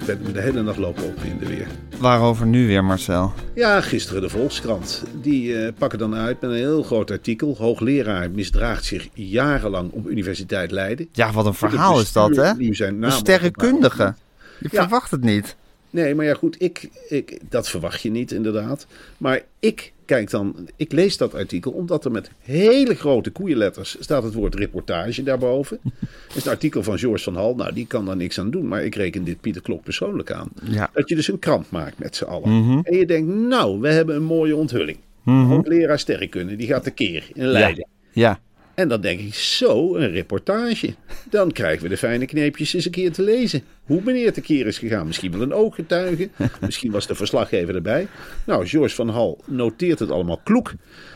Ik 0.00 0.06
ben 0.24 0.32
de 0.32 0.40
hele 0.40 0.62
nacht 0.62 0.78
lopen 0.78 1.04
opwinden 1.04 1.48
weer. 1.48 1.66
Waarover 1.98 2.46
nu 2.46 2.66
weer 2.66 2.84
Marcel? 2.84 3.32
Ja, 3.54 3.80
gisteren 3.80 4.22
de 4.22 4.28
Volkskrant. 4.28 5.02
Die 5.20 5.56
eh, 5.56 5.72
pakken 5.78 5.98
dan 5.98 6.14
uit 6.14 6.40
met 6.40 6.50
een 6.50 6.56
heel 6.56 6.82
groot 6.82 7.10
artikel. 7.10 7.54
Hoogleraar 7.58 8.30
misdraagt 8.30 8.84
zich 8.84 9.08
jarenlang 9.14 9.90
op 9.92 10.08
Universiteit 10.08 10.70
Leiden. 10.70 11.08
Ja, 11.12 11.32
wat 11.32 11.46
een 11.46 11.54
verhaal 11.54 12.00
is 12.00 12.12
dat 12.12 12.36
hè? 12.36 12.54
Nu 12.54 12.74
zijn 12.74 12.98
naam 12.98 13.10
sterrenkundige. 13.10 14.14
Je 14.58 14.68
Ja. 14.70 14.80
verwacht 14.80 15.10
het 15.10 15.22
niet. 15.24 15.56
Nee, 15.90 16.14
maar 16.14 16.24
ja 16.24 16.34
goed, 16.34 16.56
ik, 16.62 16.88
ik, 17.08 17.38
dat 17.48 17.68
verwacht 17.68 18.02
je 18.02 18.10
niet 18.10 18.32
inderdaad. 18.32 18.86
Maar 19.18 19.40
ik 19.58 19.92
kijk 20.10 20.30
dan, 20.30 20.68
ik 20.76 20.92
lees 20.92 21.16
dat 21.16 21.34
artikel 21.34 21.72
omdat 21.72 22.04
er 22.04 22.10
met 22.10 22.30
hele 22.40 22.94
grote 22.94 23.30
koeienletters 23.30 23.96
staat 24.00 24.22
het 24.22 24.34
woord 24.34 24.54
reportage 24.54 25.22
daarboven. 25.22 25.78
Dat 26.28 26.36
is 26.36 26.44
een 26.44 26.50
artikel 26.50 26.82
van 26.82 26.98
George 26.98 27.24
van 27.24 27.34
Hal, 27.34 27.54
nou 27.54 27.72
die 27.72 27.86
kan 27.86 28.06
daar 28.06 28.16
niks 28.16 28.38
aan 28.38 28.50
doen, 28.50 28.68
maar 28.68 28.84
ik 28.84 28.94
reken 28.94 29.24
dit 29.24 29.40
Pieter 29.40 29.62
Klok 29.62 29.82
persoonlijk 29.82 30.30
aan. 30.32 30.48
Ja. 30.62 30.90
Dat 30.92 31.08
je 31.08 31.14
dus 31.14 31.28
een 31.28 31.38
krant 31.38 31.70
maakt 31.70 31.98
met 31.98 32.16
z'n 32.16 32.24
allen. 32.24 32.80
En 32.82 32.96
je 32.96 33.06
denkt, 33.06 33.34
nou, 33.34 33.80
we 33.80 33.88
hebben 33.88 34.16
een 34.16 34.22
mooie 34.22 34.56
onthulling. 34.56 34.98
Hoogleraar 35.24 35.98
sterrenkunde, 35.98 36.56
die 36.56 36.66
gaat 36.66 36.82
tekeer 36.82 37.30
in 37.34 37.46
Leiden. 37.46 37.86
Ja. 38.12 38.40
En 38.80 38.88
dan 38.88 39.00
denk 39.00 39.20
ik, 39.20 39.34
zo, 39.34 39.96
een 39.96 40.10
reportage. 40.10 40.94
Dan 41.30 41.52
krijgen 41.52 41.82
we 41.82 41.88
de 41.88 41.96
fijne 41.96 42.26
kneepjes 42.26 42.74
eens 42.74 42.84
een 42.84 42.90
keer 42.90 43.12
te 43.12 43.22
lezen. 43.22 43.62
Hoe 43.84 44.00
meneer 44.04 44.32
tekeer 44.32 44.66
is 44.66 44.78
gegaan. 44.78 45.06
Misschien 45.06 45.32
wel 45.32 45.40
een 45.40 45.52
ooggetuige. 45.52 46.30
Misschien 46.60 46.90
was 46.90 47.06
de 47.06 47.14
verslaggever 47.14 47.74
erbij. 47.74 48.08
Nou, 48.46 48.66
George 48.66 48.94
van 48.94 49.08
Hal 49.08 49.40
noteert 49.46 49.98
het 49.98 50.10
allemaal 50.10 50.40
kloek. 50.44 50.72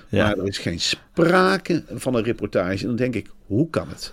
Ja. 0.09 0.25
Maar 0.25 0.39
er 0.39 0.47
is 0.47 0.59
geen 0.59 0.81
sprake 0.81 1.85
van 1.89 2.15
een 2.15 2.23
reportage. 2.23 2.81
En 2.81 2.87
dan 2.87 2.97
denk 2.97 3.15
ik, 3.15 3.31
hoe 3.47 3.71
kan 3.71 3.89
het? 3.89 4.13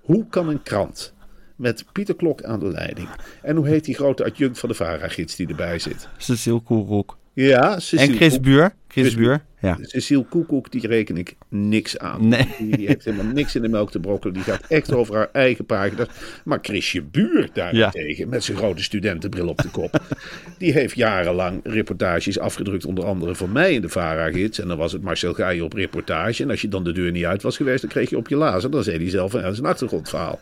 Hoe 0.00 0.26
kan 0.28 0.48
een 0.48 0.62
krant 0.62 1.14
met 1.56 1.84
Pieter 1.92 2.16
Klok 2.16 2.42
aan 2.42 2.60
de 2.60 2.70
leiding... 2.70 3.08
en 3.42 3.56
hoe 3.56 3.68
heet 3.68 3.84
die 3.84 3.94
grote 3.94 4.24
adjunct 4.24 4.58
van 4.58 4.68
de 4.68 4.74
VARA-gids 4.74 5.36
die 5.36 5.48
erbij 5.48 5.78
zit? 5.78 6.08
Cecile 6.16 6.60
Koeroek. 6.60 7.18
Ja, 7.32 7.78
Cecile 7.78 8.10
En 8.10 8.16
Chris 8.16 8.32
Koek- 8.34 8.42
Buur. 8.42 8.74
Chris 8.88 9.04
Chris 9.04 9.16
Buur. 9.16 9.44
Ja. 9.60 9.78
Cecile 9.80 10.24
Koekoek, 10.24 10.70
die 10.70 10.86
reken 10.86 11.16
ik 11.16 11.36
niks 11.48 11.98
aan. 11.98 12.28
Nee. 12.28 12.46
Die, 12.58 12.86
heeft 12.86 13.04
helemaal 13.04 13.32
niks 13.32 13.54
in 13.54 13.62
de 13.62 13.68
melk 13.68 13.90
te 13.90 14.00
brokkelen. 14.00 14.34
Die 14.34 14.42
gaat 14.42 14.62
echt 14.68 14.92
over 14.94 15.14
haar 15.14 15.28
eigen 15.32 15.66
pagina's. 15.66 16.06
Maar 16.44 16.58
Chrisje 16.62 17.02
Buur 17.02 17.48
daarentegen, 17.52 18.28
met 18.28 18.44
zijn 18.44 18.56
grote 18.56 18.82
studentenbril 18.82 19.48
op 19.48 19.58
de 19.62 19.68
kop. 19.70 20.00
die 20.58 20.72
heeft 20.72 20.96
jarenlang 20.96 21.60
reportages 21.64 22.38
afgedrukt. 22.38 22.84
Onder 22.84 23.04
andere 23.04 23.34
van 23.34 23.52
mij 23.52 23.72
in 23.74 23.80
de 23.80 23.88
VARA-gids. 23.88 24.58
En 24.58 24.68
dan 24.68 24.76
was 24.78 24.92
het 24.92 25.02
Marcel 25.02 25.34
Gaaien 25.34 25.64
op 25.64 25.72
reportage. 25.72 26.42
En 26.42 26.50
als 26.50 26.60
je 26.60 26.68
dan 26.68 26.84
de 26.84 26.92
deur 26.92 27.10
niet 27.10 27.24
uit 27.24 27.42
was 27.42 27.56
geweest, 27.56 27.80
dan 27.80 27.90
kreeg 27.90 28.10
je 28.10 28.16
op 28.16 28.28
je 28.28 28.36
lazer. 28.36 28.70
Dan 28.70 28.82
zei 28.82 28.96
hij 28.96 29.10
zelf, 29.10 29.32
dat 29.32 29.52
is 29.52 29.58
een 29.58 29.64
achtergrondverhaal. 29.64 30.40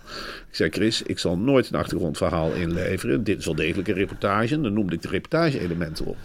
Ik 0.50 0.56
zei, 0.56 0.70
Chris, 0.70 1.02
ik 1.02 1.18
zal 1.18 1.38
nooit 1.38 1.68
een 1.72 1.78
achtergrondverhaal 1.78 2.52
inleveren. 2.52 3.24
Dit 3.24 3.38
is 3.38 3.44
wel 3.44 3.54
degelijk 3.54 3.88
een 3.88 3.94
reportage. 3.94 4.54
En 4.54 4.62
dan 4.62 4.72
noemde 4.72 4.94
ik 4.94 5.02
de 5.02 5.08
reportage-elementen 5.08 6.06
op. 6.06 6.16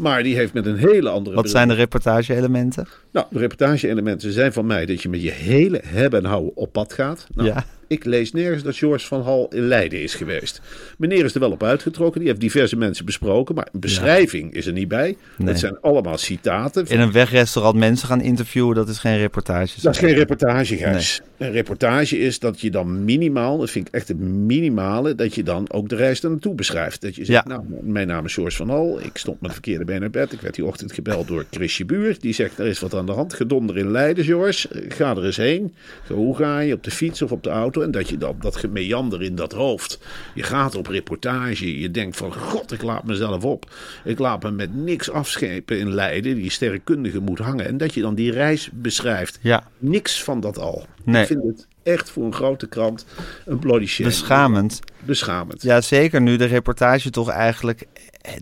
Maar 0.00 0.22
die 0.22 0.36
heeft 0.36 0.52
met 0.52 0.66
een 0.66 0.76
hele 0.76 1.08
andere... 1.08 1.36
Wat 1.36 1.50
zijn 1.50 1.68
de 1.68 1.74
reportage-elementen? 1.74 2.86
nou, 3.12 3.26
de 3.30 3.38
reportage-elementen 3.38 4.32
zijn 4.32 4.52
van 4.52 4.66
mij 4.66 4.86
dat 4.86 5.02
je 5.02 5.08
met 5.08 5.22
je 5.22 5.30
hele 5.30 5.80
hebben 5.86 6.22
en 6.22 6.28
houden 6.28 6.56
op 6.56 6.72
pad 6.72 6.92
gaat. 6.92 7.26
Nou, 7.34 7.48
Ja. 7.48 7.64
Ik 7.90 8.04
lees 8.04 8.32
nergens 8.32 8.62
dat 8.62 8.76
George 8.76 9.06
van 9.06 9.22
Hal 9.22 9.48
in 9.48 9.66
Leiden 9.66 10.02
is 10.02 10.14
geweest. 10.14 10.60
Meneer 10.98 11.24
is 11.24 11.34
er 11.34 11.40
wel 11.40 11.50
op 11.50 11.62
uitgetrokken. 11.62 12.20
Die 12.20 12.28
heeft 12.28 12.40
diverse 12.40 12.76
mensen 12.76 13.04
besproken. 13.04 13.54
Maar 13.54 13.68
een 13.72 13.80
beschrijving 13.80 14.54
is 14.54 14.66
er 14.66 14.72
niet 14.72 14.88
bij. 14.88 15.16
Nee. 15.36 15.48
Het 15.48 15.58
zijn 15.58 15.80
allemaal 15.80 16.18
citaten. 16.18 16.86
In 16.86 17.00
een 17.00 17.12
wegrestaurant 17.12 17.76
mensen 17.76 18.08
gaan 18.08 18.20
interviewen, 18.20 18.74
dat 18.74 18.88
is 18.88 18.98
geen 18.98 19.18
reportage. 19.18 19.80
Dat 19.82 19.94
is 19.94 20.00
geen 20.00 20.14
reportage, 20.14 20.76
Gijs. 20.76 21.20
Een 21.38 21.50
reportage 21.52 22.18
is 22.18 22.38
dat 22.38 22.60
je 22.60 22.70
dan 22.70 23.04
minimaal, 23.04 23.58
dat 23.58 23.70
vind 23.70 23.88
ik 23.88 23.94
echt 23.94 24.08
het 24.08 24.18
minimale, 24.20 25.14
dat 25.14 25.34
je 25.34 25.42
dan 25.42 25.72
ook 25.72 25.88
de 25.88 25.96
reis 25.96 26.20
daar 26.20 26.30
naartoe 26.30 26.54
beschrijft. 26.54 27.00
Dat 27.00 27.16
je 27.16 27.24
zegt, 27.24 27.48
Ja. 27.48 27.50
nou, 27.54 27.64
mijn 27.82 28.06
naam 28.06 28.24
is 28.24 28.34
George 28.34 28.56
van 28.56 28.68
Hal, 28.68 29.00
ik 29.00 29.16
stond 29.16 29.40
met 29.40 29.52
verkeerde 29.52 29.84
been 29.84 30.00
naar 30.00 30.10
bed. 30.10 30.32
Ik 30.32 30.40
werd 30.40 30.54
die 30.54 30.64
ochtend 30.64 30.92
gebeld 30.92 31.28
door 31.28 31.44
Chrisje 31.50 31.84
Buur. 31.84 32.16
Die 32.20 32.32
zegt, 32.34 32.58
er 32.58 32.66
is 32.66 32.80
wat 32.80 32.94
aan 32.94 33.06
de 33.06 33.12
hand. 33.12 33.34
Gedonder 33.34 33.76
in 33.78 33.90
Leiden, 33.90 34.24
George. 34.24 34.68
Ga 34.88 35.10
er 35.16 35.24
eens 35.24 35.36
heen. 35.36 35.74
Zo, 36.06 36.14
hoe 36.14 36.36
ga 36.36 36.58
je, 36.60 36.74
op 36.74 36.84
de 36.84 36.90
fiets 36.90 37.22
of 37.22 37.32
op 37.32 37.42
de 37.42 37.50
auto? 37.50 37.79
En 37.82 37.90
dat 37.90 38.08
je 38.08 38.18
dan, 38.18 38.36
dat 38.40 38.56
gemeander 38.56 39.22
in 39.22 39.34
dat 39.34 39.52
hoofd. 39.52 39.98
Je 40.34 40.42
gaat 40.42 40.74
op 40.74 40.86
reportage. 40.86 41.80
Je 41.80 41.90
denkt 41.90 42.16
van, 42.16 42.34
god, 42.34 42.72
ik 42.72 42.82
laat 42.82 43.04
mezelf 43.04 43.44
op. 43.44 43.70
Ik 44.04 44.18
laat 44.18 44.42
me 44.42 44.50
met 44.50 44.74
niks 44.74 45.10
afschepen 45.10 45.78
in 45.78 45.94
Leiden. 45.94 46.34
Die 46.34 46.50
sterrenkundige 46.50 47.20
moet 47.20 47.38
hangen. 47.38 47.66
En 47.66 47.76
dat 47.76 47.94
je 47.94 48.00
dan 48.00 48.14
die 48.14 48.32
reis 48.32 48.70
beschrijft. 48.72 49.38
Ja. 49.42 49.66
Niks 49.78 50.22
van 50.22 50.40
dat 50.40 50.58
al. 50.58 50.86
Nee. 51.04 51.20
Ik 51.20 51.26
vind 51.26 51.42
het 51.42 51.66
echt 51.82 52.10
voor 52.10 52.24
een 52.24 52.34
grote 52.34 52.68
krant 52.68 53.04
een 53.46 53.58
bloody 53.58 53.86
shame. 53.86 54.08
Beschamend. 54.08 54.80
Beschamend. 55.04 55.62
Ja, 55.62 55.80
zeker 55.80 56.20
nu 56.20 56.36
de 56.36 56.44
reportage 56.44 57.10
toch 57.10 57.28
eigenlijk 57.28 57.86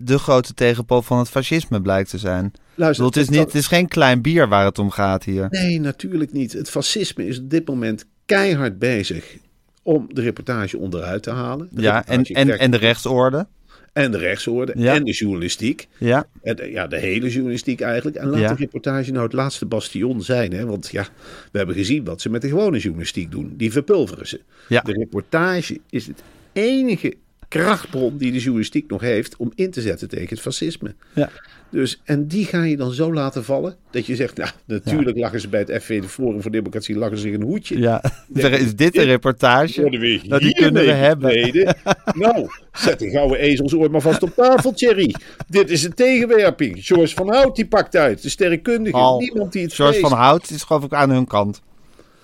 de 0.01 0.19
grote 0.19 0.53
tegenpool 0.53 1.01
van 1.01 1.17
het 1.17 1.29
fascisme 1.29 1.81
blijkt 1.81 2.09
te 2.09 2.17
zijn. 2.17 2.51
Luister, 2.75 3.05
bedoel, 3.05 3.21
het, 3.21 3.31
is 3.31 3.37
niet, 3.37 3.45
het 3.45 3.55
is 3.55 3.67
geen 3.67 3.87
klein 3.87 4.21
bier 4.21 4.47
waar 4.47 4.65
het 4.65 4.79
om 4.79 4.89
gaat 4.89 5.23
hier. 5.23 5.47
Nee, 5.49 5.79
natuurlijk 5.79 6.31
niet. 6.31 6.53
Het 6.53 6.69
fascisme 6.69 7.27
is 7.27 7.39
op 7.39 7.49
dit 7.49 7.67
moment 7.67 8.05
keihard 8.29 8.79
bezig 8.79 9.37
om 9.83 10.07
de 10.13 10.21
reportage 10.21 10.77
onderuit 10.77 11.23
te 11.23 11.29
halen. 11.31 11.67
De 11.71 11.81
Ja, 11.81 12.05
en, 12.07 12.23
en, 12.23 12.59
en 12.59 12.71
de 12.71 12.77
rechtsorde. 12.77 13.47
en 13.93 14.11
de 14.11 14.17
rechtsorde 14.17 14.73
Ja. 14.75 14.93
en 14.95 15.03
de 15.03 15.11
journalistiek. 15.11 15.87
Ja, 15.97 16.27
En 16.43 16.55
de- 16.55 16.71
ja, 16.71 16.87
de 16.87 16.97
hele 16.97 17.29
journalistiek 17.29 17.81
eigenlijk. 17.81 18.17
En 18.17 18.27
laat 18.27 18.39
Ja. 18.39 18.47
de 18.47 18.55
reportage 18.55 19.11
nou 19.11 19.23
het 19.23 19.33
laatste 19.33 19.65
bastion 19.65 20.21
zijn. 20.23 20.51
Hè? 20.53 20.65
Want 20.65 20.89
ja, 20.91 21.07
we 21.51 21.57
hebben 21.57 21.75
gezien 21.75 22.03
wat 22.03 22.21
ze 22.21 22.29
met 22.29 22.41
de 22.41 22.47
gewone 22.47 22.77
journalistiek 22.77 23.31
doen. 23.31 23.53
Die 23.57 23.71
verpulveren 23.71 24.27
ze. 24.27 24.41
Ja. 24.67 24.81
De 24.81 24.91
reportage 24.93 25.79
is 25.89 26.07
het 26.07 26.21
enige 26.53 27.13
krachtbron 27.47 28.17
die 28.17 28.31
de 28.31 28.39
journalistiek 28.39 28.89
nog 28.89 29.01
heeft 29.01 29.35
om 29.37 29.51
in 29.55 29.71
te 29.71 29.81
zetten 29.81 30.07
tegen 30.09 30.29
het 30.29 30.39
fascisme. 30.39 30.95
ja. 31.13 31.29
Dus, 31.71 32.01
en 32.03 32.27
die 32.27 32.45
ga 32.45 32.63
je 32.63 32.77
dan 32.77 32.91
zo 32.91 33.13
laten 33.13 33.43
vallen 33.43 33.75
dat 33.91 34.05
je 34.05 34.15
zegt, 34.15 34.37
nou, 34.37 34.49
natuurlijk 34.65 35.17
lachen 35.17 35.41
ze 35.41 35.49
bij 35.49 35.59
het 35.59 35.83
FV, 35.83 36.01
de 36.01 36.07
Forum 36.07 36.41
voor 36.41 36.51
Democratie, 36.51 36.97
lachen 36.97 37.17
ze 37.17 37.23
zich 37.23 37.33
een 37.33 37.41
hoedje. 37.41 37.79
ja. 37.79 38.03
Is 38.33 38.75
dit 38.75 38.97
een 38.97 39.03
reportage? 39.03 39.89
We 39.89 40.21
Nou, 40.27 40.41
die 40.41 40.53
kunnen 40.53 40.85
we 40.85 40.91
hebben. 40.91 41.53
nou, 42.13 42.47
zet 42.71 42.99
de 42.99 43.09
gouden 43.09 43.39
ezelsoor 43.39 43.91
maar 43.91 44.01
vast 44.01 44.23
op 44.23 44.35
tafel, 44.35 44.73
Thierry. 44.73 45.15
Dit 45.47 45.69
is 45.69 45.83
een 45.83 45.93
tegenwerping. 45.93 46.85
George 46.85 47.15
van 47.15 47.29
Hout 47.29 47.55
die 47.55 47.67
pakt 47.67 47.95
uit, 47.95 48.21
de 48.21 48.29
sterrenkundige. 48.29 49.15
Niemand 49.19 49.51
die 49.51 49.63
het 49.63 49.73
George 49.73 49.93
vreest. 49.93 50.09
van 50.09 50.19
Hout 50.19 50.49
is 50.49 50.63
geloof 50.63 50.83
ik 50.83 50.93
aan 50.93 51.09
hun 51.09 51.27
kant. 51.27 51.61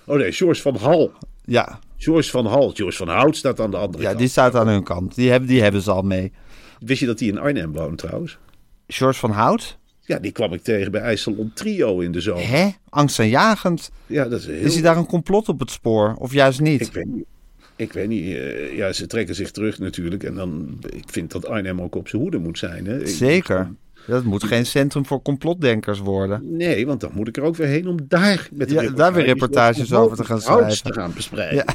Oh 0.05 0.17
nee, 0.17 0.31
George 0.31 0.61
van 0.61 0.75
Hal. 0.75 1.11
Ja, 1.45 1.79
George 1.97 2.29
van 2.29 2.45
Hal. 2.45 2.71
George 2.73 2.97
van 2.97 3.07
Hout 3.07 3.37
staat 3.37 3.59
aan 3.59 3.71
de 3.71 3.77
andere 3.77 4.03
ja 4.03 4.07
kant. 4.09 4.19
die 4.19 4.27
staat 4.27 4.55
aan 4.55 4.67
hun 4.67 4.83
kant. 4.83 5.15
Die 5.15 5.29
hebben, 5.29 5.49
die 5.49 5.61
hebben 5.61 5.81
ze 5.81 5.91
al 5.91 6.01
mee. 6.01 6.31
Wist 6.79 6.99
je 6.99 7.05
dat 7.05 7.19
hij 7.19 7.27
in 7.27 7.37
Arnhem 7.37 7.73
woont 7.73 7.97
trouwens? 7.97 8.37
George 8.87 9.19
van 9.19 9.31
Hout? 9.31 9.77
Ja, 10.01 10.19
die 10.19 10.31
kwam 10.31 10.53
ik 10.53 10.61
tegen 10.63 10.91
bij 10.91 11.01
IJsselon 11.01 11.51
Trio 11.53 11.99
in 11.99 12.11
de 12.11 12.21
zomer. 12.21 12.47
Hè? 12.49 12.69
Angstaanjagend. 12.89 13.91
Ja, 14.05 14.23
dat 14.27 14.39
is 14.39 14.45
heel... 14.45 14.55
Is 14.55 14.73
hij 14.73 14.81
daar 14.83 14.97
een 14.97 15.05
complot 15.05 15.49
op 15.49 15.59
het 15.59 15.71
spoor? 15.71 16.15
Of 16.19 16.33
juist 16.33 16.59
niet? 16.61 16.81
Ik 16.81 16.93
weet 16.93 17.05
niet. 17.05 17.25
Ik 17.75 17.93
weet 17.93 18.07
niet. 18.07 18.35
eh, 18.35 18.75
ja, 18.77 18.93
ze 18.93 19.07
trekken 19.07 19.35
zich 19.35 19.51
terug 19.51 19.79
natuurlijk. 19.79 20.23
En 20.23 20.35
dan, 20.35 20.79
ik 20.89 21.03
vind 21.07 21.31
dat 21.31 21.45
Arnhem 21.47 21.81
ook 21.81 21.95
op 21.95 22.07
zijn 22.07 22.21
hoede 22.21 22.37
moet 22.37 22.57
zijn. 22.57 22.85
Hè. 22.85 22.99
Ik- 22.99 23.07
Zeker. 23.07 23.71
Dat 24.07 24.23
moet 24.23 24.43
geen 24.43 24.65
centrum 24.65 25.05
voor 25.05 25.21
complotdenkers 25.21 25.99
worden. 25.99 26.55
Nee, 26.57 26.85
want 26.85 27.01
dan 27.01 27.11
moet 27.13 27.27
ik 27.27 27.37
er 27.37 27.43
ook 27.43 27.55
weer 27.55 27.67
heen 27.67 27.87
om 27.87 27.97
daar 28.07 28.47
met 28.51 28.69
de 28.69 28.73
Ja, 28.75 28.89
daar 28.89 29.13
weer 29.13 29.25
reportages 29.25 29.93
over 29.93 30.17
te 30.17 30.23
gaan 30.25 30.41
schrijven. 30.41 30.83
te 30.83 30.93
gaan 30.93 31.13
bespreiden. 31.13 31.55
Ja. 31.67 31.73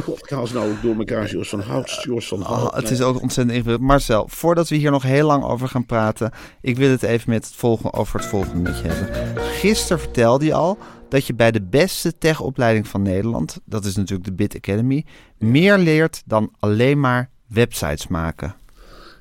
God, 0.00 0.18
ik 0.18 0.30
haal 0.30 0.46
ze 0.46 0.54
nou 0.54 0.70
ook 0.70 0.82
door 0.82 0.96
elkaar. 0.96 1.30
Jos 1.30 1.48
van 1.48 1.60
Houts, 1.60 2.02
Jos 2.04 2.28
van 2.28 2.40
Oh, 2.40 2.46
Hout. 2.46 2.74
het 2.74 2.90
is 2.90 3.00
ook 3.00 3.22
ontzettend 3.22 3.56
ingewikkeld. 3.56 3.88
Marcel, 3.88 4.28
voordat 4.28 4.68
we 4.68 4.76
hier 4.76 4.90
nog 4.90 5.02
heel 5.02 5.26
lang 5.26 5.44
over 5.44 5.68
gaan 5.68 5.86
praten, 5.86 6.32
ik 6.60 6.76
wil 6.76 6.90
het 6.90 7.02
even 7.02 7.30
met 7.30 7.44
het 7.44 7.54
volgende, 7.54 7.92
over 7.92 8.20
het 8.20 8.28
volgende 8.28 8.62
met 8.70 8.78
je 8.78 8.88
hebben. 8.88 9.42
Gisteren 9.42 9.98
vertelde 10.00 10.44
je 10.44 10.54
al 10.54 10.78
dat 11.08 11.26
je 11.26 11.34
bij 11.34 11.50
de 11.50 11.62
beste 11.62 12.18
techopleiding 12.18 12.88
van 12.88 13.02
Nederland, 13.02 13.58
dat 13.64 13.84
is 13.84 13.96
natuurlijk 13.96 14.28
de 14.28 14.32
Bit 14.34 14.56
Academy, 14.56 15.04
meer 15.38 15.78
leert 15.78 16.22
dan 16.26 16.52
alleen 16.58 17.00
maar 17.00 17.30
websites 17.46 18.08
maken. 18.08 18.54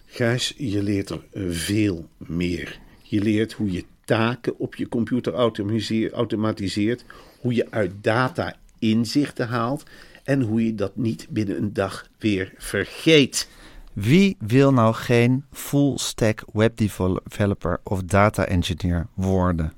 Gijs, 0.05 0.53
je 0.57 0.83
leert 0.83 1.09
er 1.09 1.19
veel 1.49 2.07
meer. 2.17 2.79
Je 3.01 3.21
leert 3.21 3.53
hoe 3.53 3.71
je 3.71 3.83
taken 4.05 4.53
op 4.59 4.75
je 4.75 4.87
computer 4.87 5.33
automatiseer- 5.33 6.11
automatiseert, 6.13 7.05
hoe 7.39 7.53
je 7.53 7.67
uit 7.69 7.91
data 8.01 8.55
inzichten 8.79 9.47
haalt 9.47 9.83
en 10.23 10.41
hoe 10.41 10.65
je 10.65 10.75
dat 10.75 10.95
niet 10.95 11.27
binnen 11.29 11.57
een 11.57 11.73
dag 11.73 12.07
weer 12.19 12.53
vergeet. 12.57 13.47
Wie 13.93 14.37
wil 14.39 14.73
nou 14.73 14.93
geen 14.93 15.43
full 15.51 15.97
stack 15.97 16.43
webdeveloper 16.53 17.79
of 17.83 18.03
data 18.03 18.45
engineer 18.45 19.07
worden? 19.13 19.73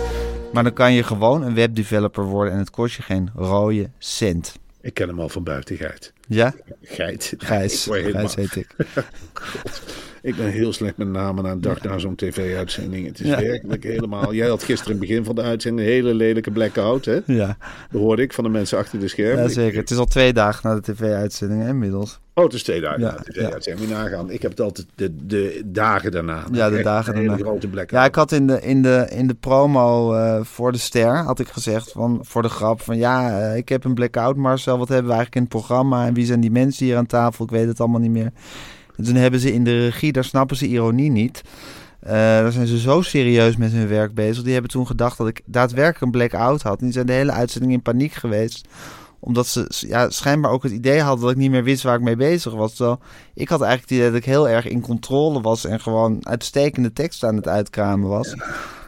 Maar 0.54 0.64
dan 0.64 0.74
kan 0.74 0.94
je 0.94 1.04
gewoon 1.04 1.42
een 1.42 1.54
webdeveloper 1.54 2.24
worden 2.24 2.54
en 2.54 2.60
het 2.60 2.70
kost 2.70 2.96
je 2.96 3.02
geen 3.02 3.30
rode 3.36 3.90
cent. 3.98 4.56
Ik 4.82 4.94
ken 4.94 5.08
hem 5.08 5.20
al 5.20 5.30
van 5.30 5.44
buiten, 5.44 5.78
Geit. 5.78 6.14
Ja? 6.34 6.54
Geit. 6.82 7.34
Gijs. 7.38 7.88
Gijs 7.92 8.36
heet 8.36 8.56
ik. 8.56 8.68
ik 10.22 10.36
ben 10.36 10.48
heel 10.52 10.74
slecht 10.74 10.98
met 10.98 11.08
namen 11.08 11.46
aan 11.46 11.52
een 11.52 11.62
dag 11.62 11.82
na 11.84 11.98
zo'n 11.98 12.16
tv-uitzending. 12.16 13.06
Het 13.08 13.20
is 13.20 13.28
Ja. 13.28 13.40
werkelijk 13.42 13.84
helemaal... 13.84 14.34
Jij 14.34 14.48
had 14.48 14.64
gisteren 14.64 14.94
in 14.94 15.00
het 15.00 15.08
begin 15.10 15.26
van 15.26 15.36
de 15.36 15.42
uitzending 15.42 15.88
een 15.88 15.94
hele 15.94 16.14
lelijke 16.14 16.52
blackout, 16.52 17.06
hè? 17.06 17.20
Ja, 17.26 17.58
Dat 17.92 18.02
hoorde 18.02 18.22
ik 18.22 18.34
van 18.34 18.44
de 18.44 18.50
mensen 18.50 18.78
achter 18.78 19.00
de 19.00 19.08
schermen. 19.08 19.44
ja, 19.44 19.50
zeker. 19.50 19.80
Het 19.80 19.92
is 19.92 19.98
al 19.98 20.06
twee 20.06 20.34
dagen 20.34 20.70
na 20.70 20.76
de 20.80 20.94
tv-uitzending 20.94 21.68
inmiddels. 21.68 22.20
Oh, 22.34 22.44
het 22.44 22.54
is 22.54 22.64
twee 22.64 22.82
dagen 22.82 23.00
Ja, 23.00 23.12
na 23.12 23.18
de 23.18 23.32
tv-uitzending. 23.32 23.88
Moet 23.88 23.98
je 23.98 24.04
nagaan. 24.04 24.30
Ik 24.32 24.42
heb 24.42 24.52
het 24.52 24.60
altijd 24.60 24.88
de, 24.96 25.26
de 25.26 25.62
dagen 25.66 26.12
daarna. 26.12 26.44
Ja, 26.52 26.70
de 26.70 26.82
dagen 26.82 27.14
daarna. 27.14 27.36
grote 27.38 27.68
blackout. 27.68 28.02
Ja, 28.02 28.06
ik 28.08 28.16
had 28.16 28.32
in 28.32 28.48
de, 28.48 28.62
in 28.62 28.82
de, 28.82 29.08
in 29.10 29.28
de 29.28 29.34
promo 29.34 30.14
eh, 30.14 30.40
voor 30.44 30.72
de 30.72 30.78
ster 30.78 31.16
had 31.18 31.40
ik 31.40 31.48
gezegd 31.48 31.92
van 31.92 32.20
voor 32.22 32.42
de 32.42 32.50
grap 32.50 32.82
van 32.82 32.98
ja, 32.98 33.40
eh, 33.40 33.58
ik 33.58 33.70
heb 33.70 33.84
een 33.84 33.94
blackout 33.94 34.36
Marcel, 34.36 34.78
wat 34.78 34.88
hebben 34.88 35.08
we 35.08 35.14
eigenlijk 35.18 35.36
in 35.36 35.42
het 35.42 35.66
programma 35.66 36.06
en 36.06 36.14
wie 36.14 36.26
zijn 36.26 36.40
die 36.40 36.52
mensen 36.52 36.86
hier 36.86 36.98
aan 36.98 37.06
tafel? 37.06 37.46
Ik 37.46 37.52
weet 37.52 37.68
het 37.68 37.80
allemaal 37.80 38.00
niet 38.00 38.12
meer. 38.12 38.32
En 39.02 39.08
toen 39.08 39.16
hebben 39.16 39.40
ze 39.40 39.54
in 39.54 39.64
de 39.64 39.84
regie, 39.86 40.12
daar 40.12 40.24
snappen 40.24 40.58
ze 40.58 40.68
ironie 40.68 41.12
niet. 41.12 41.42
Eh, 42.00 42.12
daar 42.14 42.52
zijn 42.52 42.68
ze 42.68 42.80
zo 42.80 43.02
serieus 43.02 43.56
met 43.56 43.72
hun 43.72 43.88
werk 43.88 44.14
bezig. 44.14 44.44
Die 44.44 44.54
hebben 44.54 44.72
toen 44.72 44.88
gedacht 44.88 45.18
dat 45.18 45.28
ik 45.28 45.42
daadwerkelijk 45.46 46.02
een 46.02 46.12
blackout 46.12 46.62
had. 46.62 46.80
En 46.80 46.84
die 46.86 46.94
zijn 46.94 47.06
de 47.06 47.14
hele 47.14 47.32
uitzending 47.32 47.74
in 47.74 47.82
paniek 47.82 48.14
geweest 48.14 48.68
omdat 49.24 49.48
ze 49.48 49.66
ja, 49.88 50.10
schijnbaar 50.10 50.52
ook 50.52 50.64
het 50.64 50.72
idee 50.72 51.02
hadden 51.02 51.22
dat 51.22 51.32
ik 51.32 51.38
niet 51.38 51.52
meer 51.52 51.64
wist 51.64 51.84
waar 51.84 51.96
ik 51.96 52.02
mee 52.02 52.16
bezig 52.16 52.54
was. 52.54 52.76
Terwijl 52.76 53.00
ik 53.34 53.50
had 53.50 53.62
eigenlijk 53.62 53.90
het 53.90 54.00
idee 54.00 54.12
dat 54.12 54.20
ik 54.20 54.26
heel 54.26 54.50
erg 54.50 54.68
in 54.68 54.82
controle 54.82 55.42
was 55.42 55.66
en 55.66 55.80
gewoon 55.80 56.28
uitstekende 56.28 56.94
teksten 56.94 57.28
aan 57.28 57.36
het 57.36 57.48
uitkramen 57.48 58.10
was. 58.10 58.36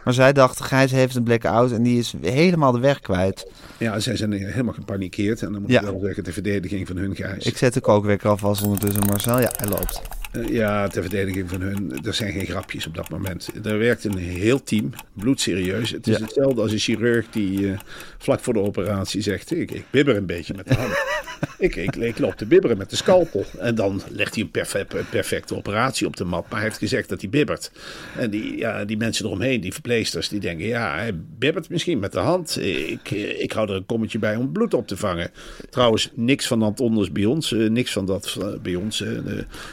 Maar 0.04 0.14
zij 0.14 0.34
dachten, 0.34 0.66
Gijs 0.66 0.92
heeft 0.92 1.16
een 1.16 1.24
blackout 1.24 1.72
en 1.72 1.84
die 1.84 2.00
is 2.00 2.14
helemaal 2.22 2.72
de 2.72 2.80
weg 2.80 3.00
kwijt. 3.00 3.52
Ja, 3.78 4.00
zij 4.00 4.16
zijn 4.16 4.32
helemaal 4.32 4.74
gepanikeerd. 4.74 5.42
En 5.42 5.52
dan 5.52 5.62
moet 5.62 5.72
Ja. 5.72 5.80
ik 5.82 5.86
wel 5.86 6.00
zeggen, 6.00 6.24
de 6.24 6.34
verdediging 6.34 6.88
van 6.88 6.98
hun 6.98 7.16
Gijs. 7.16 7.46
Ik 7.46 7.58
zet 7.58 7.74
de 7.74 7.82
kookwekker 7.82 8.30
alvast 8.30 8.62
ondertussen, 8.64 9.06
Marcel. 9.06 9.40
Ja, 9.40 9.52
hij 9.56 9.68
loopt. 9.68 10.02
Eh, 10.32 10.48
Ja, 10.48 10.88
ter 10.88 11.02
verdediging 11.02 11.50
van 11.50 11.62
hun. 11.62 12.00
Er 12.06 12.14
zijn 12.14 12.32
geen 12.32 12.46
grapjes 12.46 12.88
op 12.88 12.96
dat 12.96 13.10
moment. 13.10 13.50
Er 13.64 13.78
werkt 13.78 14.04
een 14.04 14.18
heel 14.18 14.64
team, 14.64 14.90
bloedserieus. 15.14 15.92
Het 15.92 16.08
is 16.08 16.18
Ja. 16.18 16.24
hetzelfde 16.24 16.62
als 16.62 16.72
een 16.72 16.78
chirurg 16.78 17.26
die 17.32 17.72
eh, 17.72 17.80
vlak 18.18 18.40
voor 18.40 18.54
de 18.54 18.60
operatie 18.60 19.22
zegt: 19.22 19.52
Ik, 19.56 19.72
ik 19.72 19.84
bibber 19.90 20.16
een 20.18 20.26
beetje 20.26 20.54
met 20.56 20.68
de 20.68 20.74
hand. 20.76 20.94
ik, 21.58 21.76
ik, 21.76 21.96
ik 21.96 22.20
loop 22.20 22.34
te 22.36 22.46
bibberen 22.46 22.78
met 22.78 22.90
de 22.90 22.96
scalpel. 22.96 23.46
En 23.60 23.76
dan 23.76 24.02
legt 24.10 24.34
hij 24.36 24.44
een 24.44 24.52
perfe- 24.52 24.86
een 24.90 25.10
perfecte 25.10 25.56
operatie 25.56 26.08
op 26.08 26.16
de 26.18 26.24
mat. 26.26 26.46
Maar 26.50 26.60
hij 26.60 26.68
heeft 26.68 26.78
gezegd 26.80 27.10
dat 27.10 27.22
hij 27.22 27.30
bibbert. 27.30 27.72
En 28.18 28.30
die, 28.30 28.58
ja, 28.58 28.86
die 28.86 28.98
mensen 28.98 29.26
eromheen, 29.26 29.62
die 29.62 29.74
verpleegsters, 29.74 30.30
die 30.30 30.40
denken: 30.40 30.66
Ja, 30.68 30.96
hij 30.96 31.12
bibbert 31.38 31.70
misschien 31.70 32.00
met 32.00 32.12
de 32.12 32.20
hand. 32.20 32.58
Ik, 32.62 33.12
ik 33.38 33.52
hou 33.52 33.70
er 33.70 33.76
een 33.76 33.86
kommetje 33.86 34.20
bij 34.20 34.36
om 34.36 34.52
bloed 34.52 34.74
op 34.74 34.88
te 34.88 34.98
vangen. 34.98 35.32
Trouwens, 35.70 36.10
niks 36.16 36.48
van 36.48 36.60
dat 36.60 36.80
onders 36.80 37.12
bij 37.12 37.26
ons. 37.26 37.52
eh, 37.54 37.70
niks 37.70 37.92
van 37.92 38.06
dat 38.06 38.38
eh, 38.42 38.48
bij 38.62 38.76
ons. 38.76 39.02
eh, 39.02 39.10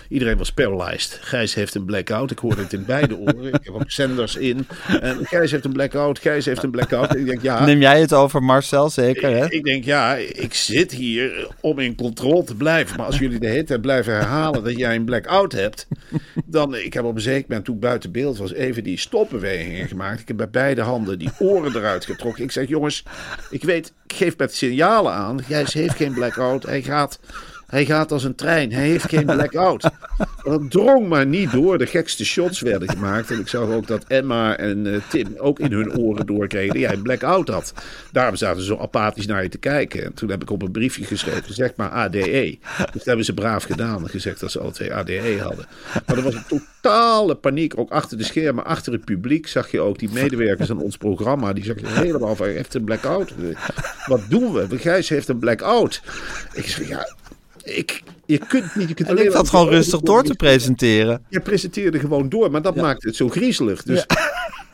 iedereen 0.08 0.36
was 0.36 0.52
paralyzed. 0.52 1.18
Gijs 1.22 1.54
heeft 1.54 1.74
een 1.74 1.84
blackout. 1.84 2.30
Ik 2.30 2.38
hoorde 2.38 2.62
het 2.62 2.72
in 2.72 2.84
beide 2.84 3.16
oren. 3.16 3.46
Ik 3.46 3.60
heb 3.62 3.74
ook 3.74 3.90
zenders 3.90 4.36
in. 4.36 4.66
En 5.00 5.18
Gijs 5.26 5.50
heeft 5.50 5.64
een 5.64 5.72
blackout. 5.72 6.18
Gijs 6.18 6.44
heeft 6.44 6.62
een 6.62 6.70
blackout. 6.70 7.14
En 7.14 7.18
ik 7.20 7.26
denk, 7.26 7.42
ja. 7.42 7.64
Neem 7.64 7.80
jij 7.80 8.00
het 8.00 8.12
over, 8.14 8.42
Marcel, 8.42 8.90
zeker 8.90 9.30
hè? 9.30 9.50
Ik 9.50 9.64
denk, 9.64 9.84
ja, 9.84 10.16
ik 10.16 10.54
zit 10.54 10.92
hier 10.92 11.48
om 11.60 11.78
in 11.78 11.94
controle 11.94 12.44
te 12.44 12.54
blijven. 12.54 12.96
Maar 12.96 13.06
als 13.06 13.18
jullie 13.18 13.38
de 13.38 13.64
tijd 13.64 13.80
blijven 13.80 14.12
herhalen 14.12 14.64
dat 14.64 14.76
jij 14.76 14.94
een 14.94 15.04
blackout 15.04 15.52
hebt. 15.52 15.86
Dan, 16.44 16.76
ik 16.76 16.92
heb 16.92 17.04
op 17.04 17.14
een 17.14 17.20
zeker 17.20 17.44
moment, 17.48 17.64
toen 17.64 17.78
buiten 17.78 18.12
beeld 18.12 18.38
was, 18.38 18.52
even 18.52 18.84
die 18.84 18.98
stopbewegingen 18.98 19.88
gemaakt. 19.88 20.20
Ik 20.20 20.28
heb 20.28 20.36
bij 20.36 20.50
beide 20.50 20.80
handen 20.80 21.18
die 21.18 21.30
oren 21.38 21.76
eruit 21.76 22.04
getrokken. 22.04 22.44
Ik 22.44 22.50
zeg, 22.50 22.68
jongens, 22.68 23.04
ik 23.50 23.62
weet, 23.62 23.92
ik 24.06 24.12
geef 24.12 24.36
met 24.36 24.54
signalen 24.54 25.12
aan. 25.12 25.42
Gijs 25.42 25.72
heeft 25.72 25.96
geen 25.96 26.14
blackout. 26.14 26.62
Hij 26.62 26.82
gaat, 26.82 27.18
hij 27.70 27.84
gaat 27.84 28.12
als 28.12 28.24
een 28.24 28.34
trein. 28.34 28.72
Hij 28.72 28.88
heeft 28.88 29.08
geen 29.08 29.26
blackout. 29.26 29.90
Dat 30.42 30.70
drong 30.70 31.08
maar 31.08 31.26
niet 31.26 31.52
door. 31.52 31.78
De 31.78 31.86
gekste 31.86 32.24
shots 32.24 32.60
werden 32.60 32.88
gemaakt. 32.88 33.30
En 33.30 33.38
ik 33.38 33.48
zag 33.48 33.68
ook 33.68 33.86
dat 33.86 34.04
Emma 34.08 34.56
en 34.56 34.94
eh, 34.94 35.00
Tim 35.08 35.34
ook 35.36 35.58
in 35.58 35.72
hun 35.72 35.98
oren 35.98 36.26
doorkregen 36.26 36.72
dat 36.72 36.82
jij 36.82 36.92
een 36.92 37.02
blackout 37.02 37.48
had. 37.48 37.72
Daarom 38.12 38.36
zaten 38.36 38.60
ze 38.60 38.66
zo 38.66 38.76
apathisch 38.76 39.26
naar 39.26 39.42
je 39.42 39.48
te 39.48 39.58
kijken. 39.58 40.04
En 40.04 40.14
toen 40.14 40.30
heb 40.30 40.42
ik 40.42 40.50
op 40.50 40.62
een 40.62 40.70
briefje 40.70 41.04
geschreven, 41.04 41.54
zeg 41.54 41.72
maar 41.76 41.90
ADE. 41.90 42.58
Dus 42.76 42.92
dat 42.92 43.04
hebben 43.04 43.24
ze 43.24 43.34
braaf 43.34 43.64
gedaan 43.64 44.02
en 44.02 44.08
gezegd 44.08 44.40
dat 44.40 44.50
ze 44.50 44.60
alle 44.60 44.72
twee 44.72 44.94
ADE 44.94 45.38
hadden. 45.42 45.66
Maar 46.06 46.16
er 46.16 46.22
was 46.22 46.34
een 46.34 46.60
totale 46.80 47.34
paniek, 47.34 47.78
ook 47.78 47.90
achter 47.90 48.18
de 48.18 48.24
schermen, 48.24 48.64
achter 48.64 48.92
het 48.92 49.04
publiek. 49.04 49.46
Zag 49.46 49.70
je 49.70 49.80
ook 49.80 49.98
die 49.98 50.10
medewerkers 50.12 50.70
aan 50.70 50.82
ons 50.82 50.96
programma, 50.96 51.52
die 51.52 51.64
zag 51.64 51.80
je 51.80 51.86
helemaal 51.86 52.36
van, 52.36 52.46
heeft 52.46 52.74
een 52.74 52.84
blackout. 52.84 53.34
Wat 54.06 54.20
doen 54.28 54.52
we? 54.52 54.78
Gijs 54.78 55.08
heeft 55.08 55.28
een 55.28 55.38
blackout. 55.38 56.02
Ik 56.52 56.66
zeg, 56.66 56.88
ja... 56.88 57.18
Ik, 57.64 58.02
je 58.26 58.38
kunt 58.38 58.74
niet, 58.74 58.88
je 58.88 58.94
kunt 58.94 59.08
En 59.08 59.14
alleen 59.14 59.26
ik 59.26 59.32
maar- 59.34 59.46
gewoon 59.46 59.68
rustig 59.68 60.00
door 60.00 60.22
te 60.22 60.34
presenteren. 60.34 61.24
je 61.28 61.40
presenteerde 61.40 61.98
gewoon 61.98 62.28
door, 62.28 62.50
maar 62.50 62.62
dat 62.62 62.76
maakt 62.76 63.02
het 63.02 63.16
zo 63.16 63.28
griezelig. 63.28 63.82
Dus 63.82 64.06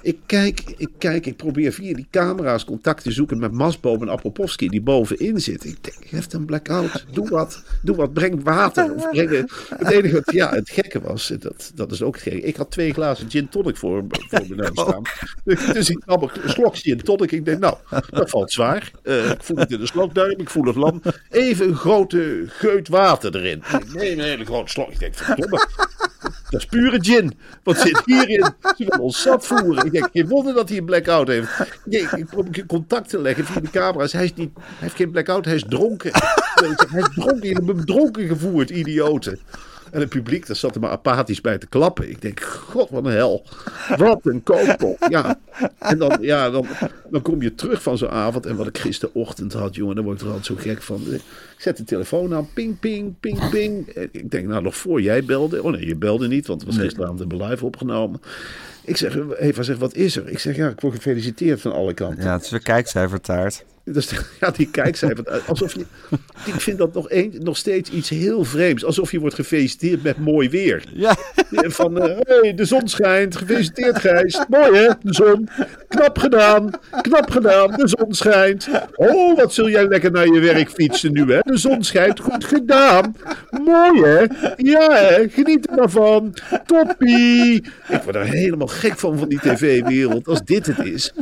ik 0.06 0.18
kijk, 0.26 0.74
ik 0.76 0.88
kijk, 0.98 1.26
ik 1.26 1.36
probeer 1.36 1.72
via 1.72 1.94
die 1.94 2.06
camera's 2.10 2.64
contact 2.64 3.02
te 3.02 3.10
zoeken 3.10 3.38
met 3.38 3.52
Masboom 3.52 4.02
en 4.02 4.08
Apropowski 4.08 4.68
die 4.68 4.80
bovenin 4.82 5.40
zit. 5.40 5.64
Ik 5.64 5.84
denk, 5.84 6.04
je 6.04 6.16
heeft 6.16 6.32
een 6.32 6.44
blackout, 6.44 7.04
doe 7.12 7.28
wat, 7.28 7.62
doe 7.82 7.96
wat, 7.96 8.12
breng 8.12 8.42
water. 8.42 8.94
Of 8.94 9.10
breng, 9.10 9.30
het 9.76 9.90
enige 9.90 10.14
wat, 10.14 10.32
ja, 10.32 10.50
het 10.50 10.70
gekke 10.70 11.00
was, 11.00 11.32
dat, 11.38 11.72
dat 11.74 11.92
is 11.92 12.02
ook 12.02 12.14
het 12.14 12.22
gekke. 12.22 12.40
Ik 12.40 12.56
had 12.56 12.70
twee 12.70 12.92
glazen 12.92 13.30
gin 13.30 13.48
tonic 13.48 13.76
voor, 13.76 14.04
voor 14.08 14.44
me 14.48 14.54
neus 14.54 14.70
staan. 14.88 15.02
Dus 15.72 15.90
ik 15.90 16.06
nam 16.06 16.22
een 16.22 16.50
slok 16.50 16.76
gin 16.76 16.98
tonic. 16.98 17.32
Ik 17.32 17.44
denk, 17.44 17.58
nou, 17.58 17.76
dat 18.10 18.30
valt 18.30 18.52
zwaar. 18.52 18.90
Eh, 19.02 19.30
ik 19.30 19.42
voel 19.42 19.56
het 19.56 19.70
in 19.70 19.78
de 19.78 19.86
slokduim, 19.86 20.38
ik 20.38 20.50
voel 20.50 20.64
het 20.64 20.76
lam. 20.76 21.02
Even 21.30 21.68
een 21.68 21.76
grote 21.76 22.44
geut 22.46 22.88
water 22.88 23.36
erin. 23.36 23.62
Ik 23.80 23.94
neem 23.94 24.18
een 24.18 24.24
hele 24.24 24.44
grote 24.44 24.70
slok. 24.70 24.90
Ik 24.90 24.98
denk, 24.98 25.14
verdomme. 25.14 25.68
Dat 26.50 26.60
is 26.60 26.66
pure 26.66 26.98
gin. 27.00 27.32
Wat 27.62 27.78
zit 27.78 28.02
hierin? 28.04 28.44
Ze 28.60 28.74
willen 28.76 29.00
ons 29.00 29.22
zat 29.22 29.46
voeren. 29.46 29.84
Ik 29.84 29.92
denk, 29.92 30.08
geen 30.12 30.28
wonder 30.28 30.54
dat 30.54 30.68
hij 30.68 30.78
een 30.78 30.84
blackout 30.84 31.28
heeft. 31.28 31.48
Ik, 31.84 32.10
ik 32.12 32.26
probeer 32.26 32.66
contact 32.66 33.08
te 33.08 33.20
leggen 33.20 33.44
via 33.44 33.60
de 33.60 33.70
camera's. 33.70 34.12
Hij, 34.12 34.32
niet, 34.34 34.50
heeft 34.58 34.96
geen 34.96 35.10
blackout, 35.10 35.44
hij 35.44 35.54
is 35.54 35.64
dronken. 35.68 36.10
Hij 36.54 37.00
is 37.00 37.08
dronken, 37.14 37.48
je 37.48 37.62
hebt 37.64 37.86
dronken 37.86 38.26
gevoerd, 38.26 38.70
idioten. 38.70 39.38
En 39.90 40.00
het 40.00 40.08
publiek, 40.08 40.46
daar 40.46 40.56
zat 40.56 40.74
er 40.74 40.80
maar 40.80 40.90
apathisch 40.90 41.40
bij 41.40 41.58
te 41.58 41.66
klappen. 41.66 42.10
Ik 42.10 42.22
denk, 42.22 42.40
god, 42.40 42.90
wat 42.90 43.04
een 43.04 43.12
hel. 43.12 43.46
Wat 43.96 44.20
een 44.22 44.42
kookpop. 44.42 45.06
Ja. 45.08 45.38
En 45.78 45.98
dan, 45.98 46.18
ja, 46.20 46.50
dan, 46.50 46.66
dan 47.10 47.22
kom 47.22 47.42
je 47.42 47.54
terug 47.54 47.82
van 47.82 47.98
zo'n 47.98 48.10
avond. 48.10 48.46
En 48.46 48.56
wat 48.56 48.66
ik 48.66 48.78
gisterochtend 48.78 49.52
had, 49.52 49.74
jongen, 49.74 49.94
daar 49.94 50.04
word 50.04 50.16
ik 50.16 50.26
er 50.26 50.32
altijd 50.32 50.46
zo 50.46 50.54
gek 50.58 50.82
van. 50.82 51.02
Ik 51.56 51.62
zet 51.62 51.76
de 51.76 51.84
telefoon 51.84 52.34
aan, 52.34 52.48
ping, 52.52 52.78
ping, 52.78 53.14
ping, 53.20 53.50
ping. 53.50 53.88
Ik 54.10 54.30
denk, 54.30 54.46
nou, 54.46 54.62
nog 54.62 54.76
voor 54.76 55.00
jij 55.00 55.24
belde. 55.24 55.62
Oh 55.62 55.72
nee, 55.72 55.86
je 55.86 55.96
belde 55.96 56.28
niet, 56.28 56.46
want 56.46 56.60
het 56.60 56.70
was 56.70 56.82
gisteravond 56.82 57.18
we 57.18 57.44
live 57.44 57.64
opgenomen. 57.64 58.20
Ik 58.84 58.96
zeg, 58.96 59.18
Eva 59.38 59.62
zegt, 59.62 59.78
wat 59.78 59.94
is 59.94 60.16
er? 60.16 60.28
Ik 60.28 60.38
zeg, 60.38 60.56
ja, 60.56 60.68
ik 60.68 60.80
word 60.80 60.94
gefeliciteerd 60.94 61.60
van 61.60 61.72
alle 61.72 61.94
kanten. 61.94 62.24
Ja, 62.24 62.32
het 62.32 62.44
is 62.44 62.50
weer 62.50 62.62
kijkcijfertaart. 62.62 63.64
Dus, 63.92 64.10
ja, 64.40 64.50
die 64.50 64.70
kijkcijfer. 64.70 65.42
Alsof 65.46 65.74
je, 65.74 65.84
ik 66.46 66.60
vind 66.60 66.78
dat 66.78 66.94
nog, 66.94 67.10
een, 67.10 67.34
nog 67.38 67.56
steeds 67.56 67.90
iets 67.90 68.08
heel 68.08 68.44
vreemds. 68.44 68.84
Alsof 68.84 69.10
je 69.10 69.20
wordt 69.20 69.34
gefeliciteerd 69.34 70.02
met 70.02 70.18
mooi 70.18 70.48
weer. 70.48 70.84
Ja. 70.92 71.16
Van, 71.50 72.06
uh, 72.06 72.16
hey, 72.20 72.54
de 72.54 72.64
zon 72.64 72.88
schijnt. 72.88 73.36
Gefeliciteerd 73.36 73.98
Gijs. 73.98 74.44
Mooi 74.48 74.76
hè, 74.76 74.88
de 75.02 75.14
zon. 75.14 75.48
Knap 75.88 76.18
gedaan. 76.18 76.70
Knap 77.00 77.30
gedaan. 77.30 77.70
De 77.70 77.88
zon 77.88 78.14
schijnt. 78.14 78.68
Oh, 78.94 79.36
wat 79.36 79.54
zul 79.54 79.68
jij 79.68 79.88
lekker 79.88 80.10
naar 80.10 80.26
je 80.26 80.40
werk 80.40 80.70
fietsen 80.70 81.12
nu 81.12 81.32
hè. 81.32 81.40
De 81.46 81.56
zon 81.56 81.84
schijnt. 81.84 82.20
Goed 82.20 82.44
gedaan. 82.44 83.16
Mooi 83.64 84.02
hè. 84.02 84.24
Ja 84.56 84.90
hè. 84.90 85.28
Geniet 85.28 85.68
er 85.70 85.76
maar 85.76 85.90
van. 85.90 86.34
Toppie. 86.66 87.54
Ik 87.88 88.02
word 88.02 88.16
er 88.16 88.24
helemaal 88.24 88.66
gek 88.66 88.98
van, 88.98 89.18
van 89.18 89.28
die 89.28 89.38
tv-wereld. 89.38 90.28
Als 90.28 90.42
dit 90.44 90.66
het 90.66 90.78
is. 90.78 91.12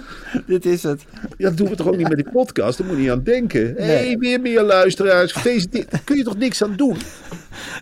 Dit 0.46 0.66
is 0.66 0.82
het. 0.82 1.04
Ja, 1.36 1.48
dat 1.48 1.56
doen 1.56 1.68
we 1.68 1.76
toch 1.76 1.86
ook 1.86 1.96
niet 1.96 2.08
met 2.08 2.16
die 2.16 2.30
podcast? 2.30 2.78
Daar 2.78 2.86
moet 2.86 2.96
je 2.96 3.02
niet 3.02 3.10
aan 3.10 3.22
denken. 3.22 3.74
Hé, 3.76 3.84
hey, 3.84 4.16
weer 4.18 4.40
meer 4.40 4.62
luisteraars. 4.62 5.32
Gefeliciteerd. 5.32 5.90
Daar 5.90 6.02
kun 6.04 6.16
je 6.16 6.24
toch 6.24 6.36
niks 6.36 6.62
aan 6.62 6.76
doen? 6.76 6.96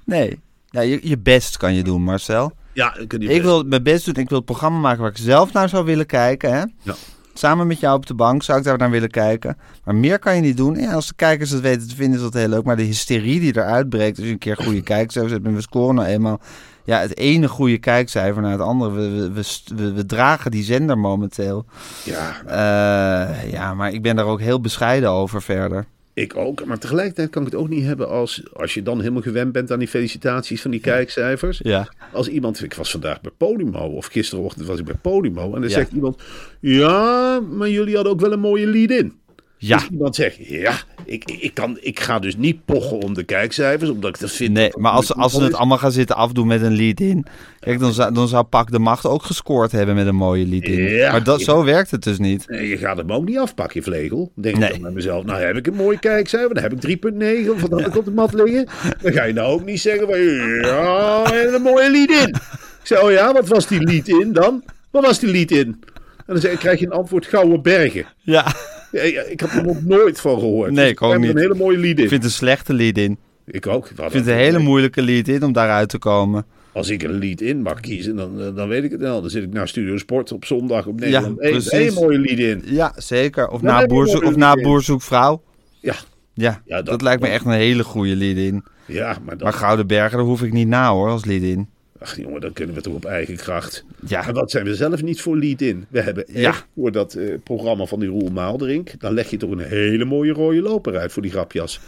Nee. 0.04 0.38
Ja, 0.70 0.80
je, 0.80 0.98
je 1.02 1.18
best 1.18 1.56
kan 1.56 1.74
je 1.74 1.82
doen, 1.82 2.02
Marcel. 2.02 2.52
Ja, 2.72 2.96
ik, 2.96 3.12
ik 3.12 3.42
wil 3.42 3.62
mijn 3.62 3.82
best 3.82 4.04
doen. 4.04 4.14
Ik 4.14 4.28
wil 4.28 4.38
het 4.38 4.46
programma 4.46 4.78
maken 4.78 5.00
waar 5.00 5.10
ik 5.10 5.16
zelf 5.16 5.52
naar 5.52 5.68
zou 5.68 5.84
willen 5.84 6.06
kijken. 6.06 6.52
Hè? 6.52 6.62
Ja. 6.82 6.94
Samen 7.34 7.66
met 7.66 7.80
jou 7.80 7.96
op 7.96 8.06
de 8.06 8.14
bank 8.14 8.42
zou 8.42 8.58
ik 8.58 8.64
daar 8.64 8.78
naar 8.78 8.90
willen 8.90 9.10
kijken. 9.10 9.56
Maar 9.84 9.94
meer 9.94 10.18
kan 10.18 10.34
je 10.34 10.40
niet 10.40 10.56
doen. 10.56 10.74
Ja, 10.74 10.92
als 10.92 11.06
de 11.06 11.14
kijkers 11.14 11.50
het 11.50 11.60
weten 11.60 11.88
te 11.88 11.94
vinden, 11.94 12.16
is 12.16 12.22
dat 12.22 12.34
heel 12.34 12.48
leuk. 12.48 12.64
Maar 12.64 12.76
de 12.76 12.82
hysterie 12.82 13.40
die 13.40 13.56
eruit 13.56 13.88
breekt 13.88 14.16
als 14.16 14.26
je 14.26 14.32
een 14.32 14.38
keer 14.38 14.56
goede 14.56 14.82
kijkcijfers 14.94 15.32
hebt. 15.32 15.46
En 15.46 15.54
we 15.54 15.60
scoren 15.60 15.94
nou 15.94 16.08
eenmaal 16.08 16.40
ja, 16.84 16.98
het 16.98 17.18
ene 17.18 17.48
goede 17.48 17.78
kijkcijfer 17.78 18.42
naar 18.42 18.52
het 18.52 18.60
andere. 18.60 18.90
We, 18.90 19.32
we, 19.32 19.42
we, 19.74 19.92
we 19.92 20.06
dragen 20.06 20.50
die 20.50 20.64
zender 20.64 20.98
momenteel. 20.98 21.64
Ja. 22.04 22.42
Uh, 22.46 23.52
ja, 23.52 23.74
maar 23.74 23.92
ik 23.92 24.02
ben 24.02 24.16
daar 24.16 24.26
ook 24.26 24.40
heel 24.40 24.60
bescheiden 24.60 25.10
over 25.10 25.42
verder. 25.42 25.86
Ik 26.14 26.36
ook, 26.36 26.64
maar 26.64 26.78
tegelijkertijd 26.78 27.30
kan 27.30 27.42
ik 27.42 27.52
het 27.52 27.60
ook 27.60 27.68
niet 27.68 27.84
hebben 27.84 28.08
als, 28.08 28.42
als 28.52 28.74
je 28.74 28.82
dan 28.82 28.98
helemaal 28.98 29.22
gewend 29.22 29.52
bent 29.52 29.70
aan 29.70 29.78
die 29.78 29.88
felicitaties 29.88 30.62
van 30.62 30.70
die 30.70 30.80
kijkcijfers. 30.80 31.60
Ja. 31.62 31.88
Als 32.12 32.28
iemand, 32.28 32.62
ik 32.62 32.74
was 32.74 32.90
vandaag 32.90 33.20
bij 33.20 33.32
Podimo, 33.36 33.78
of 33.78 34.06
gisterochtend 34.06 34.66
was 34.66 34.78
ik 34.78 34.84
bij 34.84 34.94
Podimo, 34.94 35.44
en 35.44 35.60
dan 35.60 35.62
ja. 35.62 35.68
zegt 35.68 35.92
iemand, 35.92 36.22
ja, 36.60 37.40
maar 37.40 37.68
jullie 37.68 37.94
hadden 37.94 38.12
ook 38.12 38.20
wel 38.20 38.32
een 38.32 38.40
mooie 38.40 38.66
lead 38.66 38.90
in. 38.90 39.20
Ja. 39.64 39.76
Dus 39.76 39.88
iemand 39.90 40.14
zegt, 40.14 40.36
ja, 40.36 40.74
ik, 41.04 41.24
ik, 41.24 41.54
kan, 41.54 41.78
ik 41.80 42.00
ga 42.00 42.18
dus 42.18 42.36
niet 42.36 42.64
pochen 42.64 43.00
om 43.00 43.14
de 43.14 43.22
kijkcijfers, 43.22 43.90
omdat 43.90 44.14
ik 44.14 44.20
dat 44.20 44.30
vind. 44.30 44.52
Nee, 44.52 44.70
maar 44.76 44.92
als, 44.92 45.14
als 45.14 45.32
ze 45.32 45.42
het 45.42 45.54
allemaal 45.54 45.78
gaan 45.78 45.92
zitten 45.92 46.16
afdoen 46.16 46.46
met 46.46 46.62
een 46.62 46.76
lead-in, 46.76 47.26
kijk, 47.60 47.78
dan 47.78 47.92
zou, 47.92 48.14
dan 48.14 48.28
zou 48.28 48.44
Pak 48.44 48.70
de 48.70 48.78
Macht 48.78 49.06
ook 49.06 49.22
gescoord 49.22 49.72
hebben 49.72 49.94
met 49.94 50.06
een 50.06 50.14
mooie 50.14 50.46
lead-in. 50.46 50.82
Ja, 50.82 51.10
maar 51.10 51.24
dat, 51.24 51.40
zo 51.40 51.64
werkt 51.64 51.90
het 51.90 52.02
dus 52.02 52.18
niet. 52.18 52.48
Nee, 52.48 52.68
je 52.68 52.76
gaat 52.76 52.96
hem 52.96 53.12
ook 53.12 53.24
niet 53.24 53.38
afpakken, 53.38 53.82
Vlegel. 53.82 54.32
Denk 54.34 54.56
nee. 54.56 54.66
ik 54.66 54.72
dan 54.72 54.82
bij 54.82 54.92
mezelf, 54.92 55.24
nou 55.24 55.40
heb 55.40 55.56
ik 55.56 55.66
een 55.66 55.74
mooie 55.74 55.98
kijkcijfer, 55.98 56.54
dan 56.54 56.62
heb 56.62 56.72
ik 56.72 56.98
3,9, 57.44 57.50
of 57.50 57.60
wat 57.60 57.70
had 57.70 57.86
ik 57.86 57.96
op 57.96 58.04
de 58.04 58.10
mat 58.10 58.32
liggen. 58.32 58.68
Dan 59.02 59.12
ga 59.12 59.24
je 59.24 59.32
nou 59.32 59.52
ook 59.52 59.64
niet 59.64 59.80
zeggen, 59.80 60.06
van, 60.06 60.18
ja, 60.20 61.54
een 61.54 61.62
mooie 61.62 61.90
lead-in. 61.90 62.28
Ik 62.28 62.88
zeg, 62.88 63.02
oh 63.02 63.10
ja, 63.10 63.32
wat 63.32 63.48
was 63.48 63.66
die 63.66 63.82
lead-in 63.82 64.32
dan? 64.32 64.64
Wat 64.90 65.04
was 65.04 65.18
die 65.18 65.30
lead-in? 65.30 65.84
En 66.16 66.24
dan 66.26 66.38
zeg, 66.38 66.58
krijg 66.58 66.78
je 66.80 66.86
een 66.86 66.92
antwoord 66.92 67.26
Gouden 67.26 67.62
Bergen. 67.62 68.06
Ja. 68.20 68.46
Ik 68.92 69.40
heb 69.40 69.50
er 69.50 69.64
nog 69.64 69.84
nooit 69.84 70.20
van 70.20 70.38
gehoord. 70.38 70.72
Nee, 70.72 70.90
ik 70.90 71.02
ook 71.02 71.18
niet. 71.18 71.30
een 71.30 71.36
hele 71.36 71.54
mooie 71.54 71.78
lead 71.78 71.96
in. 71.98 72.02
Ik 72.02 72.08
vind 72.08 72.22
het 72.22 72.24
een 72.24 72.30
slechte 72.30 72.74
lead 72.74 72.96
in. 72.96 73.18
Ik 73.46 73.66
ook. 73.66 73.90
Ik 73.90 73.96
vind 73.96 74.12
het 74.12 74.26
een 74.26 74.34
hele 74.34 74.58
moeilijke 74.58 75.02
lead 75.02 75.28
in 75.28 75.42
om 75.42 75.52
daaruit 75.52 75.88
te 75.88 75.98
komen. 75.98 76.44
Als 76.72 76.88
ik 76.88 77.02
een 77.02 77.18
lead 77.18 77.40
in 77.40 77.62
mag 77.62 77.80
kiezen, 77.80 78.16
dan, 78.16 78.54
dan 78.54 78.68
weet 78.68 78.84
ik 78.84 78.90
het 78.90 79.00
wel. 79.00 79.20
Dan 79.20 79.30
zit 79.30 79.42
ik 79.42 79.52
naar 79.52 79.68
Studio 79.68 79.96
Sport 79.96 80.32
op 80.32 80.44
zondag 80.44 80.86
op 80.86 81.00
Nederland. 81.00 81.36
Ja, 81.40 81.48
een 81.48 81.62
hele 81.68 81.92
mooie 81.92 82.18
lead 82.18 82.38
in. 82.38 82.62
Ja, 82.64 82.92
zeker. 82.96 83.48
Of 83.48 83.62
na, 83.62 83.86
boerzoek, 83.86 84.24
of 84.24 84.36
na 84.36 84.54
Boerzoekvrouw. 84.54 85.42
Ja. 85.80 85.94
Ja, 86.34 86.62
ja 86.64 86.76
dat, 86.76 86.86
dat, 86.86 87.02
lijkt 87.02 87.22
me 87.22 87.28
echt 87.28 87.44
een 87.44 87.50
hele 87.50 87.84
goede 87.84 88.16
lead 88.16 88.36
in. 88.36 88.64
Ja, 88.86 89.18
maar, 89.24 89.36
dat... 89.36 89.42
maar 89.42 89.52
Gouden 89.52 89.86
Bergen, 89.86 90.16
daar 90.16 90.26
hoef 90.26 90.42
ik 90.42 90.52
niet 90.52 90.68
na 90.68 90.90
hoor, 90.90 91.08
als 91.08 91.24
lead 91.24 91.42
in. 91.42 91.68
Ach 92.02 92.16
jongen, 92.16 92.40
dan 92.40 92.52
kunnen 92.52 92.74
we 92.74 92.80
toch 92.80 92.94
op 92.94 93.04
eigen 93.04 93.36
kracht. 93.36 93.84
Ja. 94.06 94.26
En 94.26 94.34
wat 94.34 94.50
zijn 94.50 94.64
we 94.64 94.74
zelf 94.74 95.02
niet 95.02 95.20
voor 95.20 95.36
lead 95.36 95.60
in? 95.60 95.86
We 95.88 96.00
hebben 96.00 96.26
echt 96.26 96.36
Ja. 96.36 96.54
voor 96.74 96.92
dat 96.92 97.14
eh, 97.14 97.34
programma 97.44 97.84
van 97.84 98.00
die 98.00 98.08
Roel 98.08 98.28
Maalderink... 98.30 98.90
dan 99.00 99.12
leg 99.14 99.30
je 99.30 99.36
toch 99.36 99.50
een 99.50 99.58
hele 99.58 100.04
mooie 100.04 100.32
rode 100.32 100.60
loper 100.62 100.96
uit 100.98 101.12
voor 101.12 101.22
die 101.22 101.30
grapjas. 101.30 101.80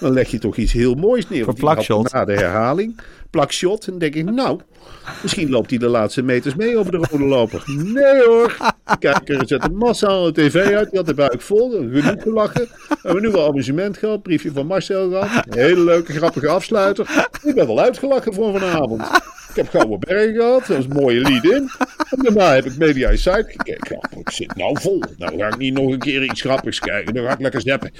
Dan 0.00 0.12
leg 0.12 0.30
je 0.30 0.38
toch 0.38 0.56
iets 0.56 0.72
heel 0.72 0.94
moois 0.94 1.28
neer. 1.28 1.44
Voor 1.44 1.54
plakshot. 1.54 2.12
Na 2.12 2.24
de 2.24 2.32
herhaling, 2.32 3.00
plakshot. 3.30 3.84
En 3.84 3.90
dan 3.90 3.98
denk 3.98 4.14
ik, 4.14 4.24
nou, 4.24 4.60
misschien 5.22 5.50
loopt 5.50 5.70
hij 5.70 5.78
de 5.78 5.88
laatste 5.88 6.22
meters 6.22 6.54
mee 6.54 6.78
over 6.78 6.90
de 6.92 7.06
rode 7.10 7.24
loper. 7.24 7.62
Nee 7.66 8.22
hoor. 8.24 8.56
De 8.84 8.98
kijker 8.98 9.46
zet 9.46 9.64
een 9.64 9.76
massa 9.76 10.08
aan 10.08 10.24
de 10.24 10.32
tv 10.32 10.54
uit. 10.74 10.88
Die 10.90 10.98
had 10.98 11.06
de 11.08 11.14
buik 11.14 11.40
vol. 11.40 11.70
Genoeg 11.70 12.22
gelachen. 12.22 12.68
We 12.88 12.96
hebben 13.02 13.22
nu 13.22 13.30
wel 13.30 13.46
amusement 13.48 13.96
gehad. 13.96 14.22
Briefje 14.22 14.52
van 14.52 14.66
Marcel 14.66 15.10
gehad. 15.10 15.44
Hele 15.54 15.80
leuke, 15.84 16.12
grappige 16.12 16.48
afsluiter. 16.48 17.30
Ik 17.42 17.54
ben 17.54 17.66
wel 17.66 17.80
uitgelachen 17.80 18.34
voor 18.34 18.58
vanavond. 18.58 19.02
Ik 19.54 19.58
heb 19.58 19.68
Gouden 19.68 19.98
Bergen 20.00 20.34
gehad. 20.34 20.66
Dat 20.66 20.76
was 20.76 20.84
een 20.84 20.92
mooie 21.02 21.20
lead 21.20 21.44
in. 21.44 21.70
En 22.10 22.22
daarna 22.22 22.54
heb 22.54 22.64
ik 22.64 22.76
Media 22.76 23.08
Insight 23.08 23.50
gekeken. 23.50 23.98
Ja, 24.00 24.18
ik 24.18 24.30
zit 24.30 24.56
nou 24.56 24.80
vol. 24.80 25.02
Nou 25.18 25.38
ga 25.38 25.46
ik 25.46 25.56
niet 25.58 25.74
nog 25.74 25.92
een 25.92 25.98
keer 25.98 26.22
iets 26.22 26.40
grappigs 26.40 26.78
kijken. 26.78 27.14
Dan 27.14 27.24
ga 27.24 27.32
ik 27.32 27.40
lekker 27.40 27.60
zappen. 27.60 27.90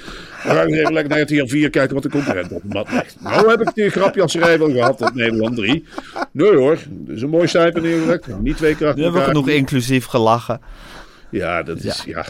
Dan 0.43 0.55
ga 0.55 0.61
ik 0.61 0.69
even 0.73 0.93
lekker 0.93 1.09
naar 1.09 1.19
het 1.19 1.29
hier 1.29 1.47
4 1.47 1.69
kijken 1.69 1.93
wat 1.93 2.03
de 2.03 2.09
concurrent 2.09 2.51
op 2.51 2.61
de 2.61 2.67
mat 2.67 2.91
legt. 2.91 3.15
Nou 3.19 3.49
heb 3.49 3.61
ik 3.61 3.73
die 3.73 3.89
grapjasserij 3.89 4.59
wel 4.59 4.71
gehad 4.71 5.01
op 5.01 5.13
Nederland 5.13 5.55
3. 5.55 5.85
Nee 6.31 6.55
hoor, 6.55 6.77
dat 6.89 7.15
is 7.15 7.21
een 7.21 7.29
mooi 7.29 7.47
cijfer 7.47 7.81
neergelegd. 7.81 8.27
Niet 8.39 8.57
twee 8.57 8.75
keer 8.75 8.87
achter 8.87 8.95
We 8.97 9.03
hebben 9.03 9.21
elkaar. 9.21 9.35
genoeg 9.35 9.49
inclusief 9.55 10.05
gelachen. 10.05 10.61
Ja, 11.29 11.63
dat 11.63 11.83
is, 11.83 12.03
ja. 12.05 12.25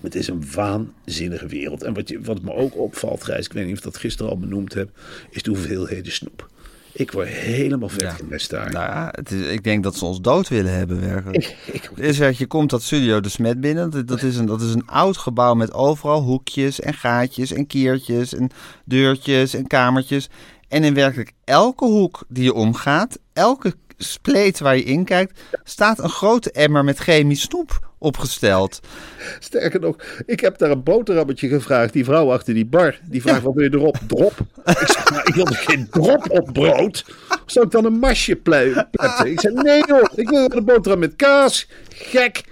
Het 0.00 0.14
is 0.14 0.28
een 0.28 0.44
waanzinnige 0.54 1.46
wereld. 1.46 1.82
En 1.82 1.94
wat, 1.94 2.08
je, 2.08 2.20
wat 2.20 2.42
me 2.42 2.54
ook 2.54 2.76
opvalt, 2.78 3.24
Gijs, 3.24 3.46
ik 3.46 3.52
weet 3.52 3.64
niet 3.64 3.72
of 3.72 3.78
ik 3.78 3.84
dat 3.84 3.96
gisteren 3.96 4.32
al 4.32 4.38
benoemd 4.38 4.74
heb, 4.74 4.88
is 5.30 5.42
de 5.42 5.50
hoeveelheden 5.50 6.12
snoep. 6.12 6.50
Ik 6.92 7.12
word 7.12 7.28
helemaal 7.28 7.88
vet 7.88 8.12
gemest 8.12 8.50
daar. 8.50 8.72
Nou 8.72 8.86
ja, 8.86 9.08
het 9.10 9.30
is, 9.30 9.46
ik 9.46 9.64
denk 9.64 9.82
dat 9.82 9.96
ze 9.96 10.04
ons 10.04 10.20
dood 10.20 10.48
willen 10.48 10.72
hebben 10.72 11.00
werkelijk. 11.00 11.56
Ik, 11.66 11.74
ik, 11.74 11.90
Is 11.94 12.20
er, 12.20 12.34
je 12.38 12.46
komt 12.46 12.70
dat 12.70 12.82
studio 12.82 13.20
de 13.20 13.28
Smet 13.28 13.60
binnen. 13.60 13.90
Dat, 13.90 14.08
dat, 14.08 14.22
is 14.22 14.36
een, 14.36 14.46
dat 14.46 14.60
is 14.60 14.74
een 14.74 14.86
oud 14.86 15.16
gebouw 15.16 15.54
met 15.54 15.72
overal 15.72 16.22
hoekjes 16.22 16.80
en 16.80 16.94
gaatjes 16.94 17.52
en 17.52 17.66
kiertjes 17.66 18.34
en 18.34 18.50
deurtjes 18.84 19.54
en 19.54 19.66
kamertjes. 19.66 20.28
En 20.68 20.84
in 20.84 20.94
werkelijk 20.94 21.32
elke 21.44 21.84
hoek 21.84 22.24
die 22.28 22.44
je 22.44 22.54
omgaat, 22.54 23.18
elke 23.32 23.74
spleet 23.96 24.58
waar 24.58 24.76
je 24.76 24.84
in 24.84 25.04
kijkt, 25.04 25.40
staat 25.64 25.98
een 25.98 26.08
grote 26.08 26.50
emmer 26.52 26.84
met 26.84 26.98
chemisch 26.98 27.40
snoep 27.40 27.91
opgesteld. 28.02 28.80
Sterker 29.38 29.80
nog, 29.80 29.96
ik 30.26 30.40
heb 30.40 30.58
daar 30.58 30.70
een 30.70 30.82
boterhammetje 30.82 31.48
gevraagd. 31.48 31.92
Die 31.92 32.04
vrouw 32.04 32.32
achter 32.32 32.54
die 32.54 32.66
bar, 32.66 32.98
die 33.04 33.22
vraagt 33.22 33.42
wat 33.42 33.54
wil 33.54 33.64
je 33.64 33.74
erop? 33.78 33.96
Drop. 34.06 34.32
Ik 34.64 34.76
zeg, 34.86 35.10
maar 35.10 35.26
ik 35.26 35.34
wil 35.34 35.46
er 35.46 35.54
geen 35.56 35.88
drop 35.90 36.30
op 36.30 36.52
brood. 36.52 37.04
Zou 37.46 37.64
ik 37.64 37.70
dan 37.70 37.84
een 37.84 37.98
masje 37.98 38.36
ple- 38.36 38.86
pletten? 38.90 39.30
Ik 39.30 39.40
zei, 39.40 39.54
nee 39.54 39.82
hoor, 39.86 40.10
ik 40.14 40.28
wil 40.28 40.52
een 40.52 40.64
boterham 40.64 41.00
met 41.00 41.16
kaas. 41.16 41.68
Gek. 41.94 42.42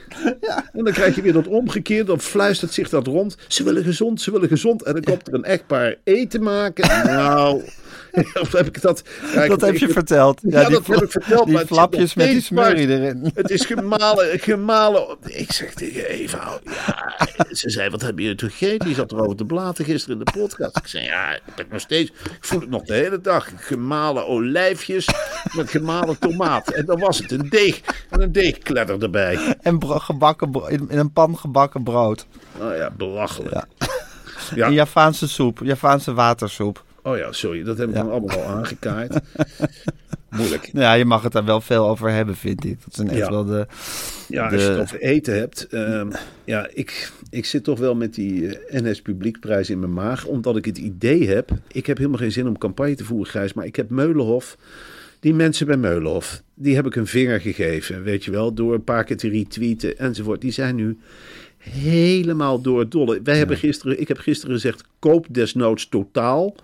En 0.72 0.84
dan 0.84 0.92
krijg 0.92 1.14
je 1.14 1.22
weer 1.22 1.32
dat 1.32 1.46
omgekeerd, 1.46 2.06
dan 2.06 2.20
fluistert 2.20 2.72
zich 2.72 2.88
dat 2.88 3.06
rond. 3.06 3.36
Ze 3.48 3.64
willen 3.64 3.84
gezond, 3.84 4.20
ze 4.20 4.30
willen 4.30 4.48
gezond. 4.48 4.82
En 4.82 4.92
dan 4.92 5.02
komt 5.02 5.28
er 5.28 5.34
een 5.34 5.44
echtpaar 5.44 5.94
eten 6.04 6.42
maken. 6.42 7.04
Nou, 7.06 7.62
of 8.42 8.52
heb 8.52 8.66
ik 8.66 8.80
dat... 8.82 9.02
Ja, 9.34 9.42
ik- 9.42 9.48
dat 9.50 9.60
heb 9.60 9.74
ik- 9.74 9.80
je 9.80 9.88
verteld. 9.88 10.40
Ja, 10.42 10.48
die 10.48 10.70
dat 10.78 10.86
heb 10.86 11.02
ik 11.02 11.10
verteld. 11.10 11.46
Die 11.46 11.58
flapjes 11.58 12.14
met 12.14 12.26
die 12.28 12.40
smurrie 12.40 12.88
erin. 12.88 13.30
Het 13.34 13.50
is 13.50 13.64
gemalen, 13.66 14.38
gemalen. 14.38 15.16
Ik 15.40 15.52
zeg 15.52 15.74
tegen 15.74 16.04
Eva, 16.04 16.58
ja, 16.64 17.14
ze 17.60 17.70
zei, 17.70 17.90
wat 17.90 18.00
heb 18.00 18.18
je 18.18 18.34
toen 18.34 18.50
gegeten? 18.50 18.86
Die 18.86 18.94
zat 18.94 19.12
erover 19.12 19.36
te 19.36 19.44
blaten 19.44 19.84
gisteren 19.84 20.18
in 20.18 20.24
de 20.24 20.32
podcast. 20.38 20.76
Ik 20.76 20.86
zei, 20.86 21.04
ja, 21.04 21.34
ik 21.34 21.54
ben 21.56 21.66
nog 21.70 21.80
steeds, 21.80 22.10
ik 22.10 22.38
voel 22.40 22.60
het 22.60 22.70
nog 22.70 22.82
de 22.82 22.94
hele 22.94 23.20
dag. 23.20 23.48
Gemalen 23.56 24.26
olijfjes 24.26 25.08
met 25.52 25.70
gemalen 25.70 26.18
tomaat. 26.18 26.70
En 26.70 26.84
dan 26.84 26.98
was 26.98 27.18
het 27.18 27.30
een 27.30 27.48
deeg 27.48 27.80
en 28.10 28.22
een 28.22 28.32
deegkledder 28.32 29.02
erbij. 29.02 29.56
En 29.60 30.00
gebakken 30.00 30.68
in, 30.68 30.86
een 30.88 31.12
pan 31.12 31.38
gebakken 31.38 31.82
brood. 31.82 32.26
Oh 32.58 32.76
ja, 32.76 32.90
belachelijk. 32.90 33.54
Ja. 33.54 33.66
Ja. 34.54 34.66
Een 34.66 34.72
Javaanse 34.72 35.28
soep, 35.28 35.60
Javaanse 35.62 36.14
watersoep. 36.14 36.84
Oh 37.02 37.16
ja, 37.16 37.32
sorry, 37.32 37.62
dat 37.62 37.78
heb 37.78 37.88
ik 37.88 37.94
dan 37.94 38.10
allemaal 38.10 38.36
al 38.36 38.44
aangekaaid. 38.44 39.20
moeilijk. 40.30 40.70
Ja, 40.82 40.92
je 40.92 41.04
mag 41.04 41.22
het 41.22 41.32
daar 41.32 41.44
wel 41.44 41.60
veel 41.60 41.88
over 41.88 42.10
hebben, 42.10 42.36
vind 42.36 42.64
ik. 42.64 42.78
Dat 42.84 42.94
zijn 42.94 43.08
echt 43.08 43.18
Ja. 43.18 43.30
wel 43.30 43.44
de... 43.44 43.66
Ja, 44.28 44.48
de- 44.48 44.54
als 44.54 44.64
je 44.64 44.70
het 44.70 44.80
over 44.80 45.00
eten 45.00 45.34
hebt. 45.38 45.66
ehm, 45.70 46.10
ja, 46.44 46.68
ik, 46.74 47.12
ik 47.30 47.44
zit 47.44 47.64
toch 47.64 47.78
wel 47.78 47.94
met 47.94 48.14
die 48.14 48.56
eh, 48.58 48.80
NS 48.82 49.02
Publiekprijs 49.02 49.70
in 49.70 49.78
mijn 49.78 49.92
maag. 49.92 50.26
Omdat 50.26 50.56
ik 50.56 50.64
het 50.64 50.78
idee 50.78 51.28
heb. 51.28 51.50
Ik 51.72 51.86
heb 51.86 51.96
helemaal 51.96 52.18
geen 52.18 52.32
zin 52.32 52.46
om 52.48 52.58
campagne 52.58 52.94
te 52.94 53.04
voeren, 53.04 53.30
Gijs. 53.30 53.52
Maar 53.52 53.66
ik 53.66 53.76
heb 53.76 53.90
Meulenhof. 53.90 54.56
Die 55.20 55.34
mensen 55.34 55.66
bij 55.66 55.76
Meulenhof. 55.76 56.42
Die 56.54 56.74
heb 56.74 56.86
ik 56.86 56.96
een 56.96 57.06
vinger 57.06 57.40
gegeven. 57.40 58.02
Weet 58.02 58.24
je 58.24 58.30
wel. 58.30 58.52
Door 58.54 58.74
een 58.74 58.84
paar 58.84 59.04
keer 59.04 59.16
te 59.16 59.28
retweeten 59.28 59.98
enzovoort. 59.98 60.40
Die 60.40 60.50
zijn 60.52 60.74
nu 60.76 60.98
helemaal 61.58 62.60
door 62.60 62.78
het 62.80 62.90
dolle. 62.90 63.20
Wij 63.24 63.36
hebben 63.38 63.56
gisteren. 63.56 64.00
Ik 64.00 64.08
heb 64.08 64.18
gisteren 64.18 64.54
gezegd. 64.54 64.84
Koop 64.98 65.26
desnoods 65.30 65.88
totaal. 65.88 66.54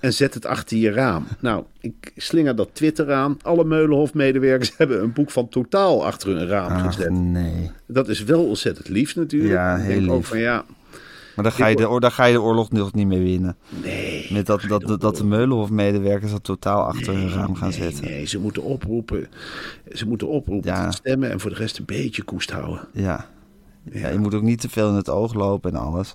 En 0.00 0.12
zet 0.12 0.34
het 0.34 0.46
achter 0.46 0.76
je 0.76 0.90
raam. 0.90 1.26
Nou, 1.40 1.64
ik 1.80 2.12
slinger 2.16 2.56
dat 2.56 2.68
Twitter 2.72 3.12
aan. 3.12 3.36
Alle 3.42 3.64
Meulenhof-medewerkers 3.64 4.72
hebben 4.78 5.02
een 5.02 5.12
boek 5.12 5.30
van 5.30 5.48
Totaal 5.48 6.04
achter 6.06 6.28
hun 6.36 6.46
raam 6.46 6.70
Ach, 6.72 6.86
gezet. 6.94 7.10
nee. 7.10 7.70
Dat 7.86 8.08
is 8.08 8.24
wel 8.24 8.44
ontzettend 8.44 8.88
lief 8.88 9.16
natuurlijk. 9.16 9.52
Ja, 9.52 9.76
Ik 9.76 9.82
heel 9.84 10.08
ook 10.10 10.16
lief. 10.16 10.26
van 10.28 10.38
ja, 10.38 10.64
Maar 11.34 11.44
daar 11.44 11.52
ga, 11.52 11.66
je 11.66 11.76
de, 11.76 11.96
daar 12.00 12.10
ga 12.10 12.24
je 12.24 12.32
de 12.32 12.40
oorlog 12.42 12.70
nog 12.70 12.92
niet 12.92 13.06
mee 13.06 13.22
winnen. 13.22 13.56
nee. 13.82 14.26
Met 14.32 14.46
dat, 14.46 14.60
dat, 14.68 14.80
dat, 14.86 15.00
dat 15.00 15.16
de 15.16 15.24
Meulenhof-medewerkers 15.24 16.30
dat 16.32 16.44
totaal 16.44 16.84
achter 16.84 17.14
hun 17.14 17.30
raam 17.30 17.54
gaan 17.54 17.68
nee, 17.68 17.78
zetten. 17.78 18.04
Nee, 18.04 18.24
ze 18.26 18.38
moeten 18.38 18.62
oproepen. 18.62 19.26
Ze 19.92 20.06
moeten 20.06 20.28
oproepen 20.28 20.70
Ja. 20.72 20.90
stemmen 20.90 21.30
en 21.30 21.40
voor 21.40 21.50
de 21.50 21.56
rest 21.56 21.78
een 21.78 21.84
beetje 21.84 22.22
koest 22.22 22.50
houden. 22.50 22.80
Ja. 22.92 23.26
ja. 23.92 24.08
Je 24.08 24.18
moet 24.18 24.34
ook 24.34 24.42
niet 24.42 24.60
te 24.60 24.68
veel 24.68 24.88
in 24.88 24.94
het 24.94 25.08
oog 25.08 25.34
lopen 25.34 25.70
en 25.70 25.76
alles. 25.80 26.14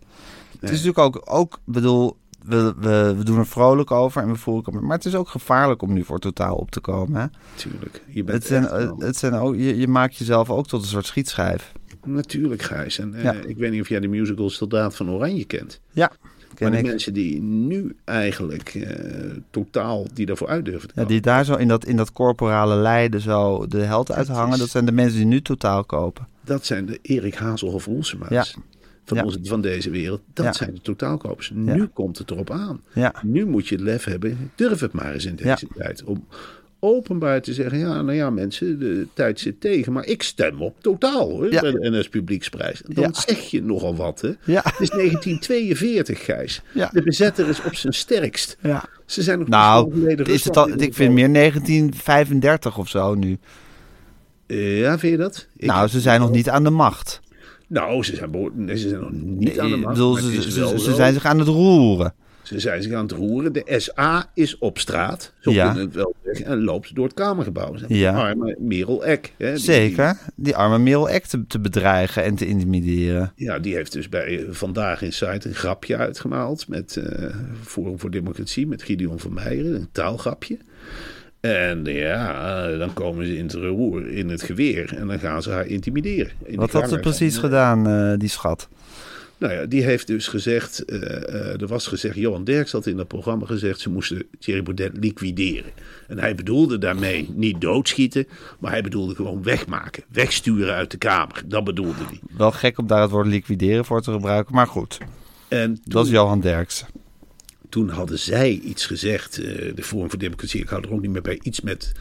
Het 0.60 0.72
is 0.72 0.84
natuurlijk 0.84 1.16
ook, 1.16 1.22
ook 1.26 1.60
bedoel, 1.66 2.18
we, 2.46 2.74
we, 2.80 3.14
we 3.18 3.24
doen 3.24 3.38
er 3.38 3.48
vrolijk 3.48 3.92
over 3.92 4.22
en 4.22 4.28
we 4.28 4.36
voelen 4.36 4.86
Maar 4.86 4.98
het 4.98 5.06
is 5.06 5.16
ook 5.16 5.30
gevaarlijk 5.30 5.82
om 5.82 5.94
nu 5.94 6.04
voor 6.04 6.20
totaal 6.20 6.56
op 6.56 6.72
te 6.72 6.80
komen. 6.80 7.22
Hè? 7.22 7.28
Tuurlijk. 7.56 8.02
Je 8.08 8.24
bent 8.24 8.38
Het 8.38 8.48
zijn, 8.48 8.64
wel- 8.70 8.96
het 9.00 9.18
zijn 9.18 9.34
ook, 9.34 9.56
je, 9.56 9.78
je 9.78 9.88
maakt 9.88 10.16
jezelf 10.16 10.50
ook 10.50 10.68
tot 10.68 10.82
een 10.82 10.88
soort 10.88 11.06
schietschijf. 11.06 11.72
Natuurlijk, 12.06 12.62
Gijs. 12.62 13.00
En 13.00 13.14
eh, 13.14 13.50
ik 13.50 13.58
weet 13.58 13.72
niet 13.72 13.82
of 13.82 13.90
jij 13.90 14.00
de 14.00 14.08
musical 14.08 14.50
Soldaat 14.50 14.96
van 14.96 15.10
Oranje 15.10 15.46
kent. 15.46 15.80
Ja, 15.92 16.12
Maar 16.20 16.48
ken 16.56 16.72
de 16.72 16.78
ik. 16.78 16.86
mensen 16.86 17.14
die 17.14 17.42
nu 17.42 17.96
eigenlijk 18.04 18.76
eh, 18.76 19.32
totaal 19.50 20.06
die 20.14 20.26
daarvoor 20.26 20.48
uit 20.48 20.66
durven 20.66 20.88
te 20.94 21.00
Ja, 21.02 21.06
die 21.08 21.22
daar 21.22 21.46
zo 21.46 21.56
in 21.56 21.68
dat, 21.68 21.86
in 21.86 21.96
dat 21.98 22.12
corporale 22.12 22.76
lijden 22.76 23.22
zo 23.22 23.68
de 23.68 23.78
held 23.80 24.12
uithangen. 24.12 24.54
is- 24.54 24.60
Dat 24.60 24.70
zijn 24.70 24.86
de 24.86 24.92
mensen 24.92 25.18
die 25.18 25.28
nu 25.28 25.42
totaal 25.42 25.84
kopen. 25.84 26.28
Dat 26.42 26.66
zijn 26.66 26.86
de 26.86 27.00
Erik 27.02 27.36
Hazelhoff 27.36 27.86
Roelsema's. 27.86 28.30
Ja. 28.30 28.46
Van, 29.06 29.18
Ja. 29.18 29.24
onze, 29.24 29.40
van 29.44 29.62
deze 29.62 29.90
wereld. 29.90 30.22
Dat 30.34 30.46
Ja. 30.46 30.54
zijn 30.54 30.74
de 30.74 30.82
totaalkopers. 30.82 31.52
Ja. 31.56 31.74
Nu 31.76 31.86
komt 31.86 32.18
het 32.18 32.32
erop 32.32 32.50
aan. 32.52 32.82
Nu 33.24 33.46
moet 33.46 33.68
je 33.68 33.76
het 33.76 33.84
lef 33.84 34.04
hebben. 34.04 34.52
Durf 34.56 34.80
het 34.80 34.92
maar 34.92 35.14
eens 35.14 35.26
in 35.26 35.36
deze 35.36 35.68
tijd. 35.78 36.04
Om 36.04 36.28
openbaar 36.80 37.42
te 37.42 37.54
zeggen: 37.54 37.80
ja, 37.80 38.02
nou 38.02 38.14
ja, 38.14 38.30
mensen, 38.30 38.80
de 38.80 39.08
tijd 39.14 39.40
zit 39.40 39.62
tegen. 39.62 39.94
Maar 39.94 40.06
ik 40.06 40.24
stem 40.24 40.62
op 40.62 40.76
totaal 40.82 41.30
hoor, 41.30 41.50
bij 41.50 41.72
de 41.72 41.90
NS 41.90 42.10
Publieksprijs. 42.10 42.82
Dan 42.88 43.16
zeg 43.16 43.40
je 43.40 43.62
nogal 43.64 43.96
wat. 43.96 44.22
Hè? 44.22 44.28
Het 44.54 44.80
is 44.80 44.90
1942, 44.90 46.26
Gijs. 46.26 46.62
De 46.92 47.02
bezetter 47.04 47.50
is 47.50 47.64
op 47.64 47.76
zijn 47.76 47.94
sterkst. 47.94 48.58
Ze 49.06 49.22
zijn 49.22 49.40
nog 49.40 49.48
Nou, 49.48 50.06
is 50.24 50.44
het 50.44 50.58
al, 50.58 50.70
ik 50.82 50.94
vind 50.94 51.14
meer 51.14 51.34
1935 51.34 52.78
of 52.78 52.90
zo 52.90 53.16
nu. 53.16 53.38
Eh, 54.46 54.80
ja, 54.80 55.00
vind 55.00 55.12
je 55.12 55.18
dat? 55.18 55.48
Ik- 55.58 55.68
nou, 55.68 55.88
ze 55.88 56.00
zijn 56.00 56.20
nog 56.20 56.32
niet 56.32 56.50
aan 56.50 56.64
de 56.64 56.70
macht. 56.70 57.22
Nou, 57.74 58.04
ze 58.04 58.16
zijn, 58.16 58.52
nee, 58.54 58.78
ze 58.78 58.90
zijn 58.90 59.02
nog 59.02 59.12
niet 59.14 59.60
aan 59.60 59.70
de 59.70 59.76
macht. 59.76 59.94
bedoel, 59.94 60.16
ze, 60.16 60.92
zijn 60.96 61.14
zich 61.14 61.26
aan 61.26 61.40
het 61.40 61.48
roeren. 61.48 62.14
Ze 62.42 62.60
zijn 62.60 62.84
zich 62.84 62.94
aan 62.94 63.02
het 63.04 63.12
roeren. 63.12 63.54
De 63.54 63.64
SA 63.78 64.30
is 64.34 64.58
op 64.58 64.80
straat. 64.80 65.34
Zo 65.40 65.52
Ja. 65.52 65.64
kunnen 65.66 65.80
we 65.80 65.86
het 65.88 65.96
wel 65.96 66.16
zeggen. 66.24 66.46
En 66.46 66.64
loopt 66.64 66.96
door 66.96 67.06
het 67.06 67.14
Kamergebouw. 67.14 67.76
Ze 67.78 67.86
Ja. 67.88 68.12
Arme 68.28 68.56
Merel 68.60 69.06
Eck. 69.06 69.34
Hè, 69.38 69.50
die- 69.54 69.60
Zeker. 69.64 70.18
Die 70.36 70.56
arme 70.56 70.78
Merel 70.80 71.10
Eck 71.10 71.26
te, 71.26 71.48
te 71.48 71.60
bedreigen 71.60 72.24
en 72.24 72.36
te 72.36 72.46
intimideren. 72.48 73.32
Ja, 73.36 73.60
die 73.60 73.76
heeft 73.76 73.92
dus 73.92 74.10
bij 74.10 74.40
eh, 74.40 74.46
Vandaag 74.50 75.02
in 75.02 75.14
Site 75.14 75.48
een 75.48 75.56
grapje 75.56 75.98
uitgemaald 75.98 76.68
met 76.68 76.98
eh, 76.98 77.36
Forum 77.64 78.00
voor 78.00 78.12
Democratie, 78.12 78.68
met 78.68 78.84
Gideon 78.84 79.20
van 79.20 79.34
Meijeren, 79.34 79.76
een 79.76 79.90
taalgrapje. 79.92 80.58
En 81.44 81.84
ja, 81.86 82.68
dan 82.78 82.94
komen 82.94 83.26
ze 83.26 83.38
in 83.38 83.44
het 83.44 83.54
roer, 83.54 84.08
in 84.08 84.30
het 84.30 84.42
geweer 84.42 84.96
en 84.98 85.08
dan 85.08 85.20
gaan 85.20 85.42
ze 85.42 85.50
haar 85.50 85.68
intimideren. 85.68 86.32
In 86.44 86.52
de 86.52 86.58
Wat 86.58 86.72
had 86.72 86.90
ze 86.90 87.00
precies 87.00 87.38
gedaan, 87.38 87.88
eh, 87.88 88.20
die 88.20 88.30
schat? 88.30 88.70
Nou 89.38 89.54
ja, 89.54 89.66
die 89.66 89.84
heeft 89.84 90.08
dus 90.08 90.28
gezegd, 90.28 90.86
eh, 90.86 91.02
eh, 91.02 91.62
er 91.62 91.68
was 91.68 91.88
gezegd, 91.88 92.16
Johan 92.16 92.44
Derks 92.44 92.72
had 92.72 92.86
in 92.86 92.98
dat 92.98 93.08
programma 93.08 93.46
gezegd, 93.46 93.80
ze 93.80 93.90
moesten 93.90 94.24
Thierry 94.40 94.64
Baudet 94.64 94.92
liquideren. 95.00 95.72
En 96.08 96.20
hij 96.20 96.36
bedoelde 96.36 96.78
daarmee 96.78 97.30
niet 97.36 97.62
doodschieten, 97.62 98.28
maar 98.60 98.72
hij 98.72 98.82
bedoelde 98.82 99.16
gewoon 99.16 99.44
wegmaken, 99.44 100.04
wegsturen 100.12 100.74
uit 100.74 100.92
de 100.92 100.98
Kamer. 100.98 101.42
Dat 101.46 101.64
bedoelde 101.64 102.04
hij. 102.08 102.20
Wel 102.38 102.52
gek 102.52 102.78
om 102.78 102.88
daar 102.88 103.02
het 103.02 103.12
woord 103.12 103.28
liquideren 103.28 103.86
voor 103.86 104.02
te 104.02 104.12
gebruiken, 104.12 104.56
maar 104.56 104.68
goed. 104.68 104.98
En 105.48 105.82
Dat 105.84 106.06
is 106.06 106.12
Johan 106.12 106.40
Derksen. 106.40 106.88
Toen 107.74 107.90
hadden 107.90 108.20
zij 108.20 108.60
iets 108.64 108.86
gezegd, 108.86 109.38
eh, 109.38 109.76
de 109.76 109.84
Forum 109.84 110.10
voor 110.10 110.20
Democratie, 110.20 110.62
ik 110.62 110.70
hou 110.70 110.84
er 110.84 110.94
ook 110.94 111.02
niet 111.02 111.12
meer 111.12 111.22
bij, 111.22 111.40
iets 111.42 111.62
met 111.62 111.92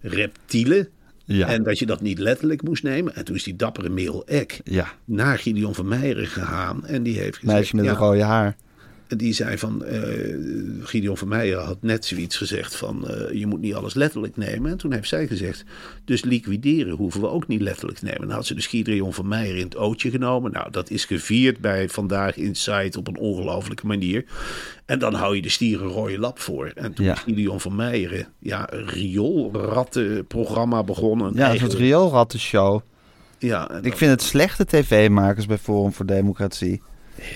reptielen. 0.00 0.88
Ja. 1.24 1.48
En 1.48 1.62
dat 1.62 1.78
je 1.78 1.86
dat 1.86 2.00
niet 2.00 2.18
letterlijk 2.18 2.62
moest 2.62 2.82
nemen. 2.82 3.14
En 3.14 3.24
toen 3.24 3.34
is 3.34 3.42
die 3.42 3.56
dappere 3.56 3.88
Merel 3.88 4.26
Eck 4.26 4.60
Ja, 4.64 4.92
naar 5.04 5.38
Gideon 5.38 5.74
van 5.74 5.88
Meijeren 5.88 6.26
gegaan. 6.26 6.86
En 6.86 7.02
die 7.02 7.18
heeft 7.18 7.36
gezegd, 7.36 7.52
meisje 7.52 7.76
met 7.76 7.84
ja, 7.84 7.90
een 7.90 7.96
rode 7.96 8.22
haar. 8.22 8.56
Die 9.16 9.32
zei 9.32 9.58
van, 9.58 9.84
eh 9.84 10.34
Gideon 10.82 11.16
van 11.16 11.28
Meijeren 11.28 11.64
had 11.64 11.78
net 11.80 12.04
zoiets 12.04 12.36
gezegd 12.36 12.76
van, 12.76 13.08
eh, 13.08 13.32
je 13.38 13.46
moet 13.46 13.60
niet 13.60 13.74
alles 13.74 13.94
letterlijk 13.94 14.36
nemen. 14.36 14.70
En 14.70 14.76
toen 14.76 14.92
heeft 14.92 15.08
zij 15.08 15.26
gezegd, 15.26 15.64
dus 16.04 16.24
liquideren 16.24 16.96
hoeven 16.96 17.20
we 17.20 17.28
ook 17.28 17.46
niet 17.48 17.60
letterlijk 17.60 17.98
te 17.98 18.04
nemen. 18.04 18.20
Dan 18.20 18.30
had 18.30 18.46
ze 18.46 18.54
dus 18.54 18.66
Gideon 18.66 19.12
van 19.12 19.28
Meijeren 19.28 19.58
in 19.58 19.64
het 19.64 19.76
ootje 19.76 20.10
genomen. 20.10 20.52
Nou, 20.52 20.70
dat 20.70 20.90
is 20.90 21.04
gevierd 21.04 21.58
bij 21.60 21.88
Vandaag 21.88 22.36
Inside 22.36 22.98
op 22.98 23.08
een 23.08 23.18
ongelofelijke 23.18 23.86
manier. 23.86 24.24
En 24.86 24.98
dan 24.98 25.14
hou 25.14 25.36
je 25.36 25.42
de 25.42 25.48
stier 25.48 25.82
een 25.82 25.88
rode 25.88 26.18
lap 26.18 26.38
voor. 26.38 26.66
En 26.74 26.92
toen 26.92 27.04
Ja. 27.04 27.12
is 27.12 27.20
Gideon 27.20 27.60
van 27.60 27.76
Meijeren, 27.76 28.26
ja, 28.38 28.72
een 28.72 28.86
rioolrattenprogramma 28.88 30.82
begonnen. 30.82 31.26
Ja, 31.26 31.32
soort 31.34 31.48
Eigenlijk- 31.48 31.78
rioolrattenshow. 31.78 32.80
ja, 33.38 33.70
Ik 33.82 33.96
vind 33.96 34.10
het 34.10 34.22
slechte 34.22 34.64
tv-makers 34.66 35.46
bij 35.46 35.58
Forum 35.58 35.92
voor 35.92 36.06
Democratie. 36.06 36.82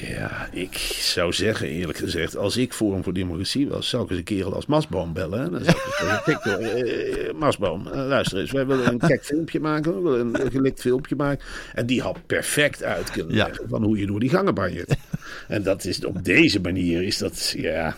Ja, 0.09 0.49
ik 0.53 0.77
zou 0.99 1.33
zeggen, 1.33 1.69
eerlijk 1.69 1.99
gezegd, 1.99 2.37
als 2.37 2.57
ik 2.57 2.73
Forum 2.73 3.03
voor 3.03 3.13
Democratie 3.13 3.69
was, 3.69 3.89
zou 3.89 4.05
ik 4.05 4.11
eens 4.11 4.19
een 4.19 4.25
kerel 4.25 4.55
als 4.55 4.67
Masboom 4.67 5.13
bellen. 5.13 5.53
Dan 5.53 5.65
zou 5.65 5.77
ik 5.77 5.93
zeggen, 6.25 6.61
eh, 6.61 7.29
eh, 7.29 7.35
Masboom, 7.35 7.87
eh, 7.87 8.07
luister 8.07 8.39
eens, 8.39 8.51
wij 8.51 8.67
willen 8.67 8.87
een 8.89 8.99
kek 9.09 9.25
filmpje 9.25 9.61
maken, 9.61 9.95
we 9.95 10.11
willen 10.11 10.41
een 10.45 10.51
gelikt 10.51 10.81
filmpje 10.81 11.17
maken. 11.17 11.45
En 11.75 11.87
die 11.87 12.01
had 12.03 12.27
perfect 12.27 12.83
uit 12.83 13.11
kunnen 13.11 13.35
Ja. 13.35 13.47
leggen 13.47 13.69
van 13.69 13.83
hoe 13.83 13.99
je 13.99 14.07
door 14.07 14.21
die 14.21 14.31
gangen 14.31 14.55
banjert. 14.55 14.95
En 15.49 15.63
dat 15.63 15.85
is 15.85 16.05
op 16.05 16.25
deze 16.25 16.61
manier, 16.61 17.03
is 17.03 17.19
dat, 17.19 17.55
ja, 17.57 17.97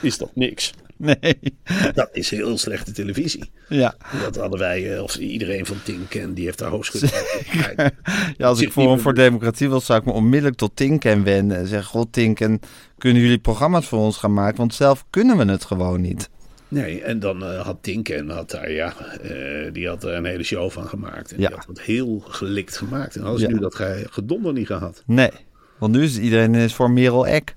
is 0.00 0.18
dat 0.18 0.30
niks. 0.34 0.72
Nee. 1.04 1.38
Dat 1.94 2.08
is 2.12 2.30
heel 2.30 2.58
slechte 2.58 2.92
televisie. 2.92 3.50
Ja. 3.68 3.94
Dat 4.22 4.36
hadden 4.36 4.58
wij, 4.58 4.94
eh, 4.96 5.02
of 5.02 5.16
iedereen 5.16 5.66
van 5.66 5.76
Tinken, 5.82 6.34
die 6.34 6.44
heeft 6.44 6.58
daar 6.58 6.70
hoogschut 6.70 7.00
bij. 7.76 7.90
ja, 8.36 8.46
als 8.46 8.60
ik 8.60 8.72
Forum 8.72 8.98
voor 9.00 9.14
Democratie 9.14 9.68
wil, 9.68 9.80
zou 9.80 9.98
ik 9.98 10.04
me 10.04 10.12
onmiddellijk 10.12 10.56
tot 10.56 10.76
Tinken 10.76 11.24
wenden. 11.24 11.56
En 11.56 11.66
zeggen, 11.66 11.88
god 11.88 12.12
Tinken, 12.12 12.60
kunnen 12.98 13.22
jullie 13.22 13.38
programma's 13.38 13.86
voor 13.86 13.98
ons 13.98 14.16
gaan 14.16 14.32
maken? 14.32 14.56
Want 14.56 14.74
zelf 14.74 15.04
kunnen 15.10 15.36
we 15.36 15.44
het 15.44 15.64
gewoon 15.64 16.00
niet. 16.00 16.30
Nee, 16.68 17.02
en 17.02 17.18
dan 17.20 17.44
eh, 17.44 17.60
had 17.60 17.78
Tinken 17.82 18.28
had 18.30 18.50
daar, 18.50 18.70
ja, 18.72 18.94
eh, 19.22 19.72
die 19.72 19.88
had 19.88 20.04
er 20.04 20.14
een 20.14 20.24
hele 20.24 20.42
show 20.42 20.70
van 20.70 20.86
gemaakt. 20.88 21.32
En 21.32 21.40
Ja. 21.40 21.48
die 21.48 21.56
had 21.56 21.66
het 21.66 21.80
heel 21.80 22.22
gelikt 22.28 22.76
gemaakt. 22.76 23.16
En 23.16 23.22
als 23.22 23.40
Ja. 23.40 23.48
nu 23.48 23.58
dat 23.58 23.74
ge- 23.74 24.06
gedonder 24.10 24.52
niet 24.52 24.66
gehad. 24.66 25.02
Nee. 25.06 25.30
Want 25.78 25.92
nu 25.92 26.02
is 26.02 26.18
iedereen 26.18 26.54
is 26.54 26.74
voor 26.74 26.90
Merel 26.90 27.26
Eck. 27.26 27.54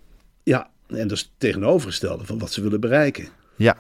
En 0.88 1.08
dat 1.08 1.12
is 1.12 1.20
het 1.20 1.30
tegenovergestelde 1.38 2.26
van 2.26 2.40
wat 2.40 2.52
ze 2.52 2.62
willen 2.62 2.80
bereiken. 2.80 3.28
Ja. 3.56 3.76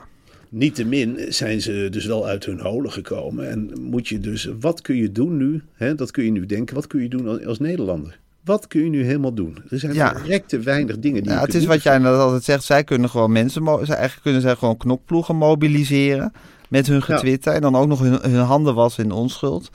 Niettemin 0.50 1.26
zijn 1.30 1.62
ze 1.62 1.88
dus 1.92 2.06
wel 2.06 2.26
uit 2.28 2.46
hun 2.46 2.60
holen 2.60 2.92
gekomen. 2.92 3.50
En 3.50 3.72
moet 3.82 4.08
je 4.08 4.20
dus, 4.20 4.50
wat 4.60 4.82
kun 4.82 4.96
je 4.96 5.12
doen 5.12 5.38
nu? 5.38 5.62
Hè, 5.74 5.96
dat 5.96 6.12
kun 6.12 6.24
je 6.24 6.32
nu 6.32 6.46
denken, 6.46 6.76
wat 6.76 6.88
kun 6.88 7.02
je 7.02 7.10
doen 7.10 7.28
als, 7.28 7.46
als 7.46 7.60
Nederlander? 7.60 8.20
Wat 8.44 8.68
kun 8.68 8.84
je 8.84 8.90
nu 8.90 9.04
helemaal 9.04 9.34
doen? 9.34 9.58
Er 9.70 9.80
zijn 9.80 9.94
Ja. 9.94 10.14
direct 10.14 10.50
te 10.50 10.60
weinig 10.60 11.00
dingen 11.00 11.24
die 11.24 11.32
Ja, 11.32 11.40
het 11.40 11.54
is 11.54 11.60
doen. 11.62 11.70
wat 11.70 11.84
jij 11.84 11.98
net 11.98 12.14
altijd 12.14 12.44
zegt. 12.44 12.64
Zij 12.64 12.84
kunnen 12.84 13.10
gewoon 13.10 13.32
mensen, 13.32 13.68
eigenlijk 13.68 14.20
kunnen 14.22 14.42
zij 14.42 14.56
gewoon 14.56 14.78
knokploegen 14.78 15.36
mobiliseren 15.36 16.32
met 16.70 16.88
hun 16.88 17.02
getwitter 17.04 17.54
en 17.54 17.62
dan 17.62 17.76
ook 17.76 17.88
nog 17.88 18.00
hun, 18.00 18.20
hun 18.32 18.40
handen 18.46 18.76
wassen 18.76 19.04
in 19.04 19.12
onschuld. 19.12 19.70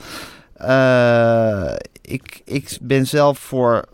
Eh, 0.53 1.73
ik, 2.01 2.41
ik 2.45 2.77
ben 2.81 3.07
zelf 3.07 3.39
voor, 3.39 3.85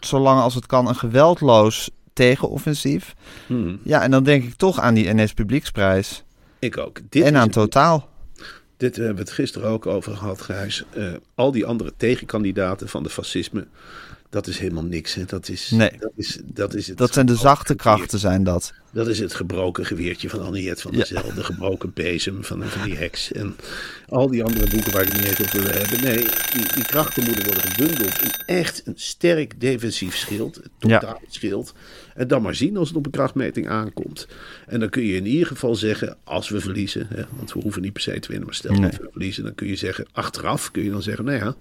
zolang 0.00 0.40
als 0.40 0.54
het 0.54 0.66
kan, 0.66 0.88
een 0.88 0.94
geweldloos 0.96 1.90
tegenoffensief. 2.12 3.14
Hmm, 3.46 3.78
Ja, 3.84 4.02
en 4.02 4.10
dan 4.10 4.24
denk 4.24 4.44
ik 4.44 4.54
toch 4.54 4.80
aan 4.80 4.94
die 4.94 5.14
NS 5.14 5.32
Publieksprijs 5.34 6.22
ik 6.58 6.76
ook. 6.78 7.00
Dit 7.08 7.22
en 7.24 7.36
aan 7.36 7.48
Totaal. 7.50 8.10
Dit 8.76 8.96
hebben 8.96 9.14
we 9.14 9.20
het 9.20 9.30
gisteren 9.30 9.68
ook 9.68 9.86
over 9.86 10.16
gehad, 10.16 10.40
Gijs. 10.42 10.84
Eh, 10.90 11.12
al 11.34 11.52
die 11.52 11.64
andere 11.66 11.92
tegenkandidaten 11.96 12.88
van 12.88 13.02
de 13.02 13.08
fascisme, 13.10 13.66
Dat 14.30 14.46
is 14.46 14.58
helemaal 14.58 14.82
niks. 14.84 15.14
Hè. 15.14 15.24
Dat, 15.24 15.48
is, 15.48 15.70
Nee. 15.70 15.90
dat, 15.98 16.12
is, 16.16 16.38
dat 16.44 16.74
is 16.74 16.86
het 16.86 16.98
Dat 16.98 17.12
zijn 17.12 17.26
de 17.26 17.36
zachte 17.36 17.74
krachten, 17.74 18.18
zijn 18.18 18.44
dat. 18.44 18.72
Dat 18.92 19.08
is 19.08 19.18
het 19.18 19.34
gebroken 19.34 19.86
geweertje 19.86 20.28
van 20.30 20.40
Anniet 20.42 20.80
van 20.80 20.90
der 20.90 21.00
Ja. 21.00 21.06
Zijl. 21.20 21.34
De 21.34 21.44
gebroken 21.44 21.92
bezem 21.94 22.44
van, 22.44 22.62
van 22.64 22.82
die 22.84 22.96
heks. 22.96 23.32
En 23.32 23.56
al 24.08 24.30
die 24.30 24.44
andere 24.44 24.66
boeken 24.70 24.92
waar 24.92 25.02
ik 25.02 25.12
niet 25.12 25.24
eens 25.24 25.40
over 25.40 25.62
wil 25.62 25.70
hebben. 25.72 26.02
Nee, 26.02 26.16
die, 26.52 26.72
die 26.74 26.84
krachten 26.84 27.24
moeten 27.24 27.44
worden 27.44 27.62
gebundeld 27.62 28.22
in 28.22 28.30
echt 28.46 28.82
een 28.86 28.92
sterk 28.96 29.60
defensief 29.60 30.16
schild. 30.16 30.56
Een 30.56 30.88
Ja. 30.88 30.98
totaal 30.98 31.20
schild. 31.28 31.74
En 32.14 32.28
dan 32.28 32.42
maar 32.42 32.54
zien 32.54 32.76
als 32.76 32.88
het 32.88 32.96
op 32.96 33.04
een 33.06 33.10
krachtmeting 33.12 33.68
aankomt. 33.68 34.26
En 34.66 34.80
dan 34.80 34.88
kun 34.88 35.02
je 35.02 35.14
in 35.16 35.26
ieder 35.26 35.46
geval 35.46 35.74
zeggen, 35.74 36.16
als 36.24 36.48
we 36.48 36.60
verliezen. 36.60 37.06
Hè, 37.14 37.22
want 37.36 37.52
we 37.52 37.60
hoeven 37.60 37.82
niet 37.82 37.92
per 37.92 38.02
se 38.02 38.18
te 38.20 38.28
winnen, 38.28 38.46
maar 38.46 38.54
stel 38.56 38.72
Nee. 38.72 38.90
dat 38.90 39.00
we 39.00 39.08
verliezen. 39.10 39.44
Dan 39.44 39.54
kun 39.54 39.66
je 39.66 39.76
zeggen, 39.76 40.06
achteraf 40.12 40.70
kun 40.70 40.82
je 40.84 40.90
dan 40.90 41.02
zeggen, 41.02 41.24
nou 41.24 41.38
ja. 41.38 41.54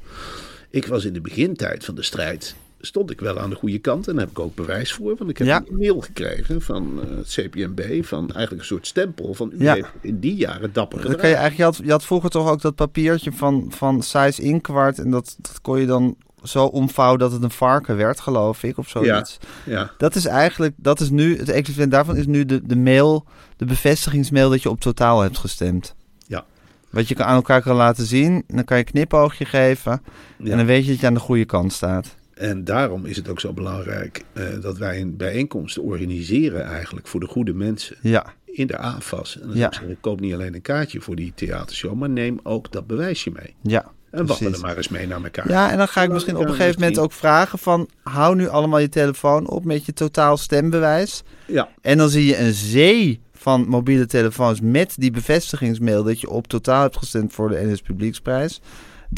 Ik 0.70 0.86
was 0.86 1.06
in 1.06 1.14
de 1.14 1.22
begintijd 1.22 1.86
van 1.86 1.96
de 1.96 2.04
strijd 2.04 2.56
stond 2.84 3.12
ik 3.12 3.20
wel 3.20 3.40
aan 3.40 3.50
de 3.50 3.56
goede 3.56 3.80
kant. 3.80 4.08
En 4.08 4.14
daar 4.14 4.22
heb 4.24 4.32
ik 4.32 4.40
ook 4.40 4.56
bewijs 4.56 4.94
voor. 4.94 5.16
Want 5.18 5.30
ik 5.30 5.38
heb 5.38 5.48
Ja. 5.48 5.64
een 5.70 5.78
mail 5.78 6.02
gekregen 6.02 6.62
van 6.62 7.00
eh, 7.02 7.18
het 7.18 7.28
CPMB. 7.28 8.04
Van 8.06 8.20
eigenlijk 8.22 8.52
een 8.62 8.66
soort 8.68 8.88
stempel. 8.88 9.34
Van 9.34 9.52
u 9.58 9.64
Ja. 9.64 9.74
heeft 9.74 9.88
in 10.02 10.20
die 10.20 10.36
jaren 10.36 10.74
dapper 10.74 11.00
gedaan. 11.00 11.20
eigenlijk, 11.20 11.56
je, 11.56 11.64
had, 11.64 11.80
je 11.84 11.92
had 11.92 12.06
vroeger 12.06 12.30
toch 12.30 12.50
ook 12.50 12.62
dat 12.62 12.76
papiertje 12.76 13.32
van, 13.32 13.66
van 13.70 14.04
size 14.04 14.42
inkwart. 14.42 15.00
En 15.00 15.12
dat, 15.12 15.36
dat 15.42 15.62
kon 15.62 15.80
je 15.80 15.86
dan 15.86 16.16
zo 16.44 16.66
omvouwen 16.66 17.20
dat 17.20 17.32
het 17.32 17.44
een 17.44 17.52
varken 17.52 17.98
werd, 17.98 18.20
geloof 18.20 18.64
ik. 18.64 18.78
Of 18.78 18.90
zoiets. 18.90 19.38
Ja, 19.66 19.92
Dat 19.98 20.16
is 20.16 20.26
eigenlijk, 20.26 20.74
dat 20.78 21.00
is 21.00 21.10
nu, 21.10 21.38
het 21.38 21.50
equivalent 21.50 21.92
daarvan 21.92 22.16
is 22.16 22.26
nu 22.26 22.46
de, 22.46 22.66
de 22.66 22.76
mail, 22.76 23.26
de 23.58 23.66
bevestigingsmail 23.66 24.50
dat 24.50 24.62
je 24.62 24.70
op 24.70 24.80
totaal 24.80 25.22
hebt 25.22 25.38
gestemd. 25.38 25.96
ja. 26.28 26.46
Wat 26.90 27.08
je 27.08 27.16
kan 27.16 27.26
aan 27.26 27.36
elkaar 27.36 27.62
kan 27.62 27.76
laten 27.76 28.06
zien. 28.06 28.44
Dan 28.48 28.64
kan 28.64 28.78
je 28.78 28.84
knipoogje 28.84 29.46
geven. 29.46 30.02
Ja. 30.38 30.52
En 30.52 30.58
dan 30.58 30.66
weet 30.66 30.86
je 30.86 30.92
dat 30.92 31.00
je 31.00 31.08
aan 31.08 31.14
de 31.14 31.20
goede 31.20 31.46
kant 31.46 31.74
staat. 31.74 32.16
En 32.34 32.64
daarom 32.64 33.06
is 33.06 33.16
het 33.16 33.30
ook 33.30 33.40
zo 33.40 33.54
belangrijk 33.54 34.24
eh, 34.34 34.44
dat 34.62 34.78
wij 34.78 35.02
een 35.02 35.18
bijeenkomst 35.18 35.78
organiseren 35.80 36.64
eigenlijk 36.66 37.08
voor 37.08 37.20
de 37.20 37.26
goede 37.28 37.54
mensen. 37.54 37.96
Ja, 38.02 38.34
In 38.46 38.68
de 38.68 38.78
AFAS. 38.78 39.40
En 39.40 39.48
dan 39.48 39.58
Ja. 39.58 39.72
ik 39.88 39.98
koop 40.02 40.20
niet 40.20 40.34
alleen 40.34 40.54
een 40.56 40.62
kaartje 40.62 41.02
voor 41.02 41.16
die 41.16 41.32
theatershow. 41.36 41.94
Maar 41.94 42.10
neem 42.10 42.40
ook 42.44 42.72
dat 42.72 42.88
bewijsje 42.88 43.32
mee. 43.34 43.56
ja. 43.62 43.92
En 44.12 44.26
wachten 44.26 44.45
precies. 44.45 44.62
er 44.62 44.67
maar 44.67 44.78
eens 44.78 44.89
mee 44.89 45.08
naar 45.08 45.24
elkaar. 45.24 45.50
Ja, 45.50 45.71
en 45.71 45.78
dan 45.78 45.88
ga 45.88 46.04
ik 46.04 46.12
misschien 46.12 46.38
op 46.38 46.47
een 46.47 46.54
gegeven 46.54 46.80
moment 46.80 47.00
ook 47.00 47.12
vragen 47.12 47.60
van... 47.60 47.89
hou 48.04 48.36
nu 48.36 48.47
allemaal 48.47 48.80
je 48.80 48.89
telefoon 48.89 49.50
op 49.50 49.65
met 49.65 49.86
je 49.86 49.93
totaal 49.93 50.38
stembewijs. 50.38 51.24
Ja, 51.45 51.69
En 51.82 51.97
dan 51.97 52.10
zie 52.10 52.26
je 52.26 52.39
een 52.39 52.54
zee 52.54 53.21
van 53.34 53.67
mobiele 53.67 54.06
telefoons 54.06 54.62
met 54.62 54.93
die 54.97 55.12
bevestigingsmail... 55.12 56.04
dat 56.04 56.21
je 56.21 56.30
op 56.30 56.47
totaal 56.47 56.82
hebt 56.82 56.97
gestemd 56.97 57.34
voor 57.34 57.50
de 57.50 57.65
NS 57.65 57.82
Publieksprijs. 57.82 58.62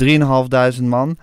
3.500 0.04 0.84
man. 0.84 1.18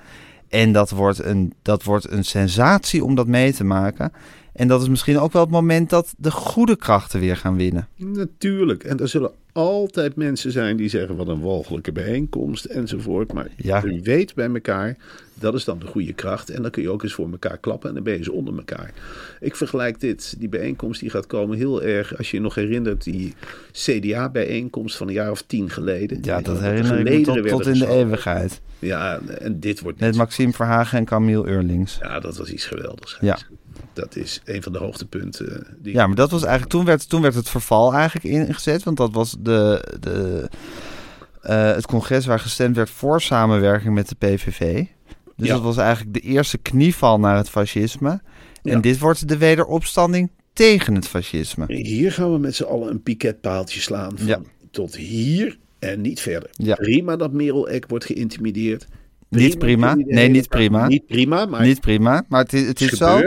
En 0.48 0.72
dat 0.72 0.90
wordt, 0.90 1.24
een, 1.24 1.52
dat 1.62 1.83
wordt 1.83 2.11
een 2.11 2.24
sensatie 2.24 3.04
om 3.04 3.14
dat 3.14 3.26
mee 3.26 3.52
te 3.52 3.64
maken. 3.64 4.12
En 4.53 4.69
dat 4.69 4.83
is 4.83 4.89
misschien 4.89 5.19
ook 5.19 5.33
wel 5.33 5.43
het 5.43 5.51
moment 5.51 5.91
dat 5.91 6.15
de 6.19 6.31
goede 6.31 6.77
krachten 6.77 7.21
weer 7.21 7.37
gaan 7.37 7.57
winnen. 7.57 7.89
Natuurlijk. 7.97 8.85
En 8.85 8.99
er 9.01 9.09
zullen 9.09 9.31
altijd 9.53 10.17
mensen 10.17 10.53
zijn 10.53 10.77
die 10.77 10.89
zeggen 10.89 11.17
wat 11.17 11.29
een 11.29 11.41
walgelijke 11.41 11.93
bijeenkomst 11.93 12.65
enzovoort. 12.65 13.33
Maar 13.33 13.49
Ja. 13.57 13.85
u 13.85 14.01
weet 14.03 14.35
bij 14.35 14.49
elkaar, 14.49 14.97
dat 15.35 15.55
is 15.55 15.65
dan 15.65 15.79
de 15.79 15.87
goede 15.87 16.13
kracht. 16.13 16.51
En 16.51 16.63
dan 16.63 16.71
kun 16.71 16.83
je 16.83 16.91
ook 16.91 17.03
eens 17.03 17.13
voor 17.13 17.31
elkaar 17.31 17.59
klappen 17.59 17.89
en 17.89 17.95
dan 17.95 18.05
ben 18.05 18.17
je 18.17 18.25
ze 18.25 18.33
onder 18.33 18.57
elkaar. 18.57 18.93
Ik 19.41 19.57
vergelijk 19.57 20.01
dit, 20.01 20.35
die 20.39 20.49
bijeenkomst 20.49 21.01
die 21.01 21.11
gaat 21.11 21.27
komen 21.27 21.57
heel 21.57 21.83
erg, 21.83 22.19
als 22.19 22.31
je 22.31 22.37
je 22.37 22.43
nog 22.43 22.55
herinnert, 22.55 23.05
die 23.05 23.35
CDA-bijeenkomst 23.73 24.97
van 24.97 25.09
een 25.09 25.15
jaar 25.15 25.31
of 25.31 25.43
tien 25.43 25.71
geleden. 25.71 26.19
Ja, 26.23 26.41
dat 26.41 26.61
herinner 26.61 26.99
ik 26.99 27.05
me 27.05 27.21
tot, 27.21 27.49
tot 27.49 27.67
in 27.67 27.79
de 27.79 27.89
eeuwigheid. 27.89 28.61
Ja, 28.79 29.21
en 29.39 29.61
dit 29.61 29.81
wordt 29.81 30.01
Met 30.01 30.17
Maxime 30.17 30.53
Verhagen 30.53 30.99
en 30.99 31.05
Camille 31.05 31.47
Eurlings. 31.47 31.99
Ja, 32.01 32.21
dat 32.21 32.37
was 32.37 32.53
iets 32.53 32.67
geweldigs. 32.67 33.19
Ja. 33.21 33.39
Dat 33.93 34.16
is 34.16 34.40
een 34.45 34.62
van 34.62 34.73
de 34.73 34.79
hoogtepunten. 34.79 35.66
Die 35.79 35.93
Ja, 35.95 36.07
maar 36.07 36.16
dat 36.16 36.31
was 36.31 36.43
eigenlijk 36.43 36.73
toen 36.73 36.85
werd, 36.85 37.09
toen 37.09 37.23
werd 37.23 37.35
het 37.35 37.49
verval 37.49 37.93
eigenlijk 37.95 38.25
ingezet. 38.25 38.83
Want 38.83 38.97
dat 38.97 39.12
was 39.12 39.37
de, 39.40 39.85
de, 40.01 40.49
eh, 41.43 41.73
het 41.73 41.87
congres 41.87 42.27
waar 42.27 42.40
gestemd 42.40 42.77
werd 42.77 42.90
voor 42.90 43.21
samenwerking 43.21 43.95
met 43.95 44.09
de 44.09 44.14
PVV. 44.14 44.85
Dus 45.37 45.49
Ja. 45.49 45.55
dat 45.55 45.62
was 45.62 45.77
eigenlijk 45.77 46.14
de 46.14 46.21
eerste 46.21 46.59
knieval 46.59 47.19
naar 47.21 47.37
het 47.37 47.51
fascisme. 47.51 48.21
Ja. 48.62 48.73
En 48.73 48.81
dit 48.81 48.99
wordt 48.99 49.29
de 49.29 49.37
wederopstanding 49.37 50.31
tegen 50.53 50.95
het 50.95 51.09
fascisme. 51.09 51.64
Hier 51.75 52.12
gaan 52.12 52.33
we 52.33 52.38
met 52.38 52.55
z'n 52.55 52.62
allen 52.64 52.90
een 52.90 53.03
piketpaaltje 53.03 53.81
slaan. 53.81 54.12
Van 54.19 54.27
Ja. 54.27 54.40
Tot 54.71 54.97
hier 54.97 55.59
en 55.79 56.01
niet 56.01 56.21
verder. 56.21 56.51
Ja. 56.53 56.75
Prima 56.75 57.16
dat 57.16 57.33
Merel 57.33 57.69
Eck 57.69 57.85
wordt 57.88 58.05
geïntimideerd. 58.05 58.87
Niet 59.29 59.59
prima. 59.59 59.95
Nee, 59.95 60.29
niet 60.29 60.49
prima. 60.49 60.87
Niet 60.87 61.07
prima, 61.07 61.47
maar 61.47 61.62
Niet 61.62 61.81
prima, 61.81 62.25
maar 62.29 62.43
het 62.43 62.53
is, 62.53 62.66
het 62.66 62.81
is 62.81 62.90
zo. 62.90 63.21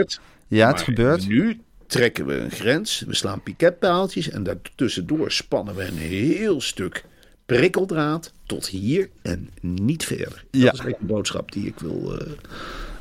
Ja, 0.48 0.66
het 0.66 0.76
Maar 0.76 0.84
gebeurt. 0.84 1.28
Nu 1.28 1.60
trekken 1.86 2.26
we 2.26 2.36
een 2.36 2.50
grens. 2.50 3.04
We 3.06 3.14
slaan 3.14 3.42
piketpaaltjes. 3.42 4.30
En 4.30 4.42
daartussendoor 4.42 5.32
spannen 5.32 5.74
we 5.74 5.84
een 5.84 5.96
heel 5.96 6.60
stuk 6.60 7.04
prikkeldraad. 7.46 8.32
Tot 8.46 8.66
hier 8.66 9.10
en 9.22 9.48
niet 9.60 10.04
verder. 10.04 10.44
Ja. 10.50 10.64
Dat 10.64 10.74
is 10.74 10.80
echt 10.80 10.98
de 10.98 11.04
boodschap 11.06 11.52
die 11.52 11.66
ik 11.66 11.78
wil 11.78 12.18
eh, 12.18 12.26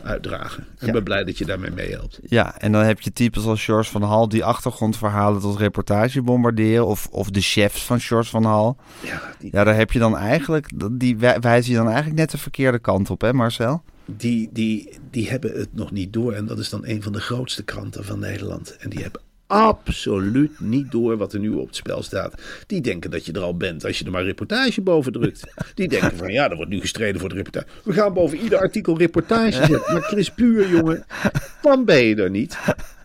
uitdragen. 0.03 0.67
En 0.77 0.87
ik 0.87 0.93
ben 0.93 1.03
blij 1.03 1.23
dat 1.23 1.37
je 1.37 1.45
daarmee 1.45 1.71
meehelpt. 1.71 2.19
Ja, 2.23 2.59
en 2.59 2.71
dan 2.71 2.83
heb 2.83 3.01
je 3.01 3.13
types 3.13 3.45
als 3.45 3.65
George 3.65 3.91
van 3.91 4.01
Hal 4.01 4.29
die 4.29 4.43
achtergrondverhalen 4.43 5.41
tot 5.41 5.57
reportage 5.57 6.21
bombarderen. 6.21 6.87
Of, 6.87 7.07
of 7.11 7.29
de 7.29 7.41
chefs 7.41 7.85
van 7.85 7.99
George 7.99 8.29
van 8.29 8.43
Hal. 8.43 8.77
Ja, 9.03 9.21
die, 9.39 9.49
Ja, 9.53 9.63
daar 9.63 9.75
heb 9.75 9.91
je 9.91 9.99
dan 9.99 10.17
eigenlijk, 10.17 10.69
die 10.91 11.17
wij- 11.17 11.39
wijzen 11.39 11.71
je 11.71 11.77
dan 11.77 11.87
eigenlijk 11.87 12.17
net 12.17 12.31
de 12.31 12.37
verkeerde 12.37 12.79
kant 12.79 13.09
op, 13.09 13.21
hè 13.21 13.33
Marcel? 13.33 13.83
Die, 14.05 14.49
die, 14.51 14.89
die 15.11 15.29
hebben 15.29 15.51
het 15.59 15.75
nog 15.75 15.91
niet 15.91 16.13
door. 16.13 16.33
En 16.33 16.45
dat 16.45 16.59
is 16.59 16.69
dan 16.69 16.85
een 16.85 17.01
van 17.01 17.11
de 17.11 17.21
grootste 17.21 17.63
kranten 17.63 18.05
van 18.05 18.19
Nederland. 18.19 18.77
En 18.79 18.89
die 18.89 19.01
hebben 19.01 19.21
absoluut 19.47 20.59
niet 20.59 20.91
door 20.91 21.17
wat 21.17 21.33
er 21.33 21.39
nu 21.39 21.49
op 21.49 21.67
het 21.67 21.75
spel 21.75 22.03
staat. 22.03 22.41
Die 22.67 22.81
denken 22.81 23.11
dat 23.11 23.25
je 23.25 23.31
er 23.31 23.41
al 23.41 23.57
bent 23.57 23.85
als 23.85 23.99
je 23.99 24.05
er 24.05 24.11
maar 24.11 24.23
reportage 24.23 24.81
boven 24.81 25.11
drukt. 25.11 25.43
Die 25.75 25.87
denken 25.87 26.17
van 26.17 26.31
ja, 26.31 26.49
er 26.49 26.55
wordt 26.55 26.71
nu 26.71 26.79
gestreden 26.79 27.19
voor 27.19 27.29
de 27.29 27.35
reportage. 27.35 27.67
We 27.83 27.93
gaan 27.93 28.13
boven 28.13 28.37
ieder 28.37 28.59
artikel 28.59 28.97
reportage 28.97 29.65
zetten. 29.65 29.93
Maar 29.93 30.01
Chris 30.01 30.29
Puur, 30.29 30.69
jongen, 30.69 31.05
dan 31.61 31.85
ben 31.85 32.03
je 32.03 32.15
er 32.15 32.29
niet. 32.29 32.57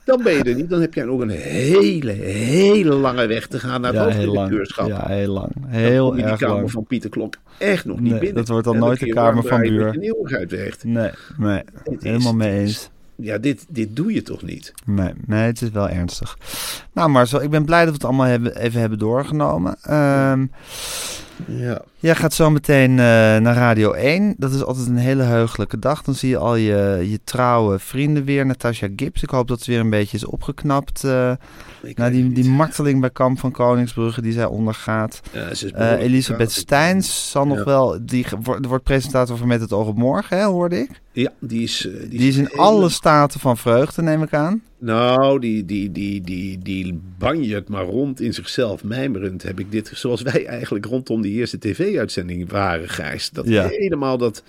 Dan 0.09 0.23
ben 0.23 0.33
je 0.33 0.42
er 0.42 0.55
niet. 0.55 0.71
Dan 0.71 0.81
heb 0.81 0.94
jij 0.94 1.05
nog 1.05 1.21
een 1.21 1.29
hele, 1.31 2.12
hele 2.12 2.94
lange 2.94 3.27
weg 3.27 3.47
te 3.47 3.59
gaan 3.59 3.81
naar 3.81 3.92
het 3.92 4.03
hoofdredacteurschap. 4.03 4.88
Ja, 4.88 5.07
heel 5.07 5.33
lang. 5.33 5.51
Heel 5.66 6.11
je 6.11 6.23
die 6.23 6.31
erg 6.31 6.38
kamer 6.38 6.57
lang. 6.57 6.71
van 6.71 6.85
Pieter 6.87 7.11
Klok 7.11 7.35
echt 7.59 7.85
nog 7.85 8.01
niet 8.01 8.11
Nee, 8.11 8.18
binnen. 8.21 8.37
dat 8.37 8.49
wordt 8.49 8.64
dan 8.64 8.79
nooit 8.79 9.01
de 9.01 9.09
kamer 9.09 9.42
van 9.44 9.61
Buur. 9.61 10.14
Nee, 10.83 11.11
nee, 11.38 11.62
helemaal 11.99 12.35
mee 12.35 12.59
eens. 12.59 12.90
Ja, 13.23 13.39
dit, 13.39 13.67
dit 13.69 13.97
doe 13.97 14.13
je 14.13 14.23
toch 14.23 14.43
niet? 14.43 14.73
Nee, 14.87 15.13
nee, 15.27 15.43
het 15.47 15.63
is 15.63 15.71
wel 15.71 15.89
ernstig. 15.89 16.39
Nou 16.93 17.11
Marcel, 17.11 17.43
ik 17.43 17.51
ben 17.51 17.65
blij 17.65 17.79
dat 17.81 17.89
we 17.89 17.95
het 17.95 18.05
allemaal 18.05 18.27
hebben, 18.27 18.57
even 18.57 18.81
hebben 18.81 18.99
doorgenomen. 18.99 19.77
Ehm, 19.83 20.47
Ja. 21.47 21.83
jij 21.99 22.15
gaat 22.15 22.35
zo 22.35 22.51
meteen 22.51 22.91
eh, 22.91 22.97
naar 23.37 23.55
Radio 23.55 23.93
1. 23.93 24.35
Dat 24.39 24.53
is 24.53 24.65
altijd 24.65 24.87
een 24.87 24.97
hele 24.97 25.23
heugelijke 25.23 25.79
dag. 25.79 26.03
Dan 26.03 26.15
zie 26.15 26.29
je 26.29 26.37
al 26.39 26.55
je, 26.57 27.07
je 27.11 27.21
trouwe 27.25 27.79
vrienden 27.79 28.25
weer. 28.25 28.47
Natasja 28.47 28.89
Gibbs. 28.97 29.23
Ik 29.23 29.31
hoop 29.31 29.49
dat 29.49 29.61
ze 29.61 29.71
weer 29.71 29.81
een 29.81 29.91
beetje 29.91 30.17
is 30.17 30.25
opgeknapt. 30.25 31.05
eh 31.05 31.33
Ik 31.83 31.97
weet 31.99 32.12
die, 32.12 32.33
die 32.33 32.51
marteling 32.51 33.01
bij 33.01 33.11
Kamp 33.11 33.38
van 33.38 33.53
Koningsbrugge 33.53 34.23
die 34.23 34.33
zij 34.33 34.45
ondergaat. 34.45 35.21
Ja, 35.33 35.55
ze 35.55 35.73
Eh, 35.73 35.93
Elisabeth. 36.03 36.51
Steins 36.53 37.31
zal 37.31 37.47
nog 37.47 37.64
wel... 37.64 37.99
Die 38.03 38.27
wordt, 38.43 38.83
presentator 38.83 39.37
van 39.37 39.47
Met 39.49 39.61
het 39.61 39.73
oog 39.73 39.87
op 39.87 39.97
morgen, 39.97 40.38
hè, 40.38 40.45
hoorde 40.45 40.79
ik. 40.79 40.91
Ja, 41.12 41.33
die 41.41 41.62
is... 41.62 41.87
eh, 41.87 42.01
Die, 42.01 42.09
Die 42.19 42.29
is 42.29 42.37
in 42.37 42.47
hele- 42.51 42.62
alle 42.62 42.88
staten 42.88 43.41
van 43.41 43.57
vreugde, 43.57 44.03
neem 44.03 44.23
ik 44.23 44.33
aan. 44.35 44.62
Nou, 44.81 45.38
die, 45.41 45.64
die, 45.64 45.93
die, 45.93 46.21
die, 46.21 46.59
die 46.59 47.01
banjert 47.19 47.69
maar 47.69 47.85
rond 47.85 48.21
in 48.21 48.35
zichzelf. 48.35 48.85
Mijmerend 48.85 49.43
heb 49.43 49.61
ik 49.61 49.71
dit, 49.73 49.91
zoals 49.95 50.23
wij 50.23 50.47
eigenlijk 50.47 50.85
rondom 50.87 51.23
die 51.23 51.33
eerste 51.35 51.59
tv-uitzending 51.59 52.51
waren, 52.51 52.88
Gijs. 52.88 53.31
Dat 53.31 53.49
Ja. 53.49 53.67
helemaal 53.69 54.19
dat, 54.19 54.43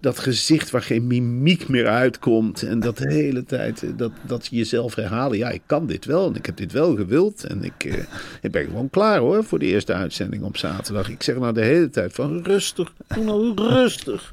dat 0.00 0.18
gezicht 0.18 0.70
waar 0.70 0.82
geen 0.82 1.06
mimiek 1.06 1.68
meer 1.68 1.86
uitkomt. 1.86 2.62
En 2.62 2.80
dat 2.80 2.96
de 2.98 3.12
hele 3.22 3.44
tijd, 3.44 3.82
eh, 3.82 3.90
dat, 3.96 4.12
dat 4.26 4.46
je 4.46 4.56
jezelf 4.56 4.94
herhalen. 4.94 5.38
Ja, 5.38 5.50
ik 5.50 5.62
kan 5.66 5.86
dit 5.86 6.04
wel 6.04 6.26
en 6.28 6.34
ik 6.34 6.46
heb 6.46 6.56
dit 6.56 6.72
wel 6.72 6.96
gewild. 6.96 7.44
En 7.44 7.64
ik, 7.64 7.84
eh, 7.84 8.04
ik 8.42 8.50
ben 8.50 8.64
gewoon 8.64 8.90
klaar 8.90 9.18
hoor, 9.18 9.44
voor 9.44 9.58
de 9.58 9.66
eerste 9.66 9.92
uitzending 9.92 10.42
op 10.42 10.56
zaterdag. 10.56 11.08
Ik 11.08 11.22
zeg 11.22 11.36
nou 11.36 11.52
de 11.52 11.64
hele 11.64 11.90
tijd 11.90 12.12
van 12.12 12.42
rustig, 12.42 12.92
doe 13.06 13.24
nou 13.24 13.52
rustig. 13.54 14.32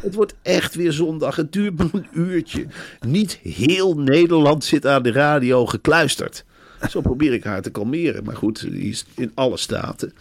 Het 0.00 0.14
wordt 0.14 0.34
echt 0.42 0.74
weer 0.74 0.92
zondag. 0.92 1.36
Het 1.36 1.52
duurt 1.52 1.78
maar 1.78 1.88
een 1.92 2.06
uurtje. 2.12 2.66
Niet 3.06 3.38
heel 3.42 3.98
Nederland 3.98 4.64
zit 4.64 4.86
aan 4.86 5.02
de 5.02 5.12
radio 5.12 5.66
gekluisterd. 5.66 6.44
Zo 6.88 7.00
probeer 7.00 7.32
ik 7.32 7.44
haar 7.44 7.62
te 7.62 7.70
kalmeren. 7.70 8.24
Maar 8.24 8.36
goed, 8.36 8.60
die 8.60 8.88
is 8.88 9.04
in 9.14 9.30
alle 9.34 9.56
staten. 9.56 10.12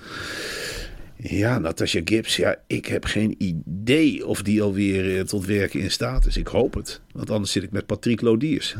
Ja, 1.21 1.57
Natasja 1.57 2.01
Gibbs, 2.05 2.35
ja, 2.35 2.55
ik 2.67 2.85
heb 2.85 3.05
geen 3.05 3.35
idee 3.37 4.27
of 4.27 4.41
die 4.41 4.61
alweer 4.61 5.17
eh, 5.17 5.23
tot 5.23 5.45
werken 5.45 5.79
in 5.79 5.91
staat 5.91 6.25
is. 6.25 6.37
Ik 6.37 6.47
hoop 6.47 6.73
het. 6.73 7.01
Want 7.11 7.29
anders 7.29 7.51
zit 7.51 7.63
ik 7.63 7.71
met 7.71 7.85
Patrick 7.85 8.21
Lodiers. 8.21 8.75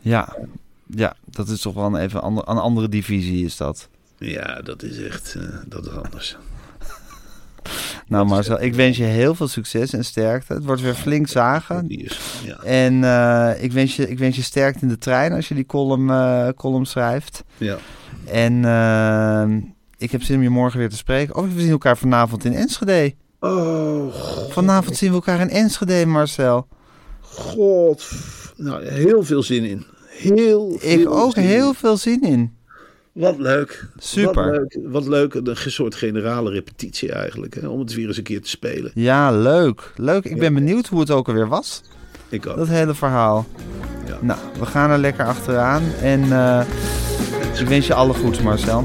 Ja, 0.00 0.36
ja 0.86 1.16
dat 1.24 1.48
is 1.48 1.60
toch 1.60 1.74
wel 1.74 1.84
een, 1.84 1.96
even 1.96 2.22
ander, 2.22 2.48
een 2.48 2.58
andere 2.58 2.88
divisie 2.88 3.44
is 3.44 3.56
dat. 3.56 3.88
Ja, 4.18 4.60
dat 4.60 4.82
is 4.82 5.02
echt, 5.02 5.34
eh, 5.34 5.58
dat 5.66 5.86
is 5.86 5.92
anders. 5.92 6.36
Nou 8.06 8.26
Marcel, 8.26 8.62
ik 8.62 8.74
wens 8.74 8.96
je 8.96 9.04
heel 9.04 9.34
veel 9.34 9.48
succes 9.48 9.92
en 9.92 10.04
sterkte. 10.04 10.54
Het 10.54 10.64
wordt 10.64 10.82
weer 10.82 10.94
flink 10.94 11.28
zagen. 11.28 11.84
Ja. 12.44 12.56
En 12.62 13.04
eh, 13.04 13.62
ik, 13.64 13.72
wens 13.72 13.96
je, 13.96 14.08
ik 14.08 14.18
wens 14.18 14.36
je 14.36 14.42
sterkte 14.42 14.82
in 14.82 14.88
de 14.88 14.98
trein 14.98 15.32
als 15.32 15.48
je 15.48 15.54
die 15.54 15.66
column, 15.66 16.54
column 16.54 16.86
schrijft. 16.86 17.44
ja. 17.56 17.78
En 18.26 18.64
eh, 18.64 19.71
ik 20.02 20.10
heb 20.10 20.22
zin 20.22 20.36
om 20.36 20.42
je 20.42 20.50
morgen 20.50 20.78
weer 20.78 20.88
te 20.88 20.96
spreken. 20.96 21.36
Oh, 21.36 21.44
we 21.54 21.60
zien 21.60 21.70
elkaar 21.70 21.96
vanavond 21.98 22.44
in 22.44 22.52
Enschede. 22.54 23.14
Oh, 23.40 24.14
Vanavond 24.50 24.96
zien 24.96 25.08
we 25.08 25.14
elkaar 25.14 25.40
in 25.40 25.48
Enschede, 25.50 26.06
Marcel. 26.06 26.66
god. 27.20 28.10
Nou, 28.56 28.84
heel 28.86 29.22
veel 29.22 29.42
zin 29.42 29.64
in. 29.64 29.84
Heel 30.08 30.72
Ik 30.80 31.00
veel 31.00 31.16
ook 31.16 31.32
zin 31.34 31.42
heel 31.44 31.68
in. 31.68 31.74
veel 31.74 31.96
zin 31.96 32.22
in. 32.22 32.56
Wat 33.12 33.38
leuk. 33.38 33.86
Super. 33.98 34.44
Wat 34.50 34.54
leuk. 34.54 34.78
Wat 34.90 35.06
leuk. 35.06 35.34
Een 35.64 35.70
soort 35.70 35.94
generale 35.94 36.50
repetitie 36.50 37.12
eigenlijk. 37.12 37.54
Hè, 37.54 37.66
om 37.66 37.78
het 37.78 37.94
weer 37.94 38.06
eens 38.06 38.16
een 38.16 38.22
keer 38.22 38.42
te 38.42 38.48
spelen. 38.48 38.90
Ja, 38.94 39.30
leuk. 39.32 39.92
Leuk. 39.96 40.24
Ik 40.24 40.38
ben 40.38 40.54
benieuwd 40.54 40.86
hoe 40.86 41.00
het 41.00 41.10
ook 41.10 41.28
alweer 41.28 41.48
was. 41.48 41.82
Ik 42.28 42.46
ook. 42.46 42.56
Dat 42.56 42.68
hele 42.68 42.94
verhaal. 42.94 43.46
Ja. 44.06 44.18
Nou, 44.20 44.38
we 44.58 44.66
gaan 44.66 44.90
er 44.90 44.98
lekker 44.98 45.24
achteraan. 45.26 45.82
En 46.02 46.32
eh, 46.32 46.60
ik 47.60 47.66
wens 47.68 47.86
je 47.86 47.94
alle 47.94 48.14
goeds, 48.14 48.40
Marcel. 48.40 48.84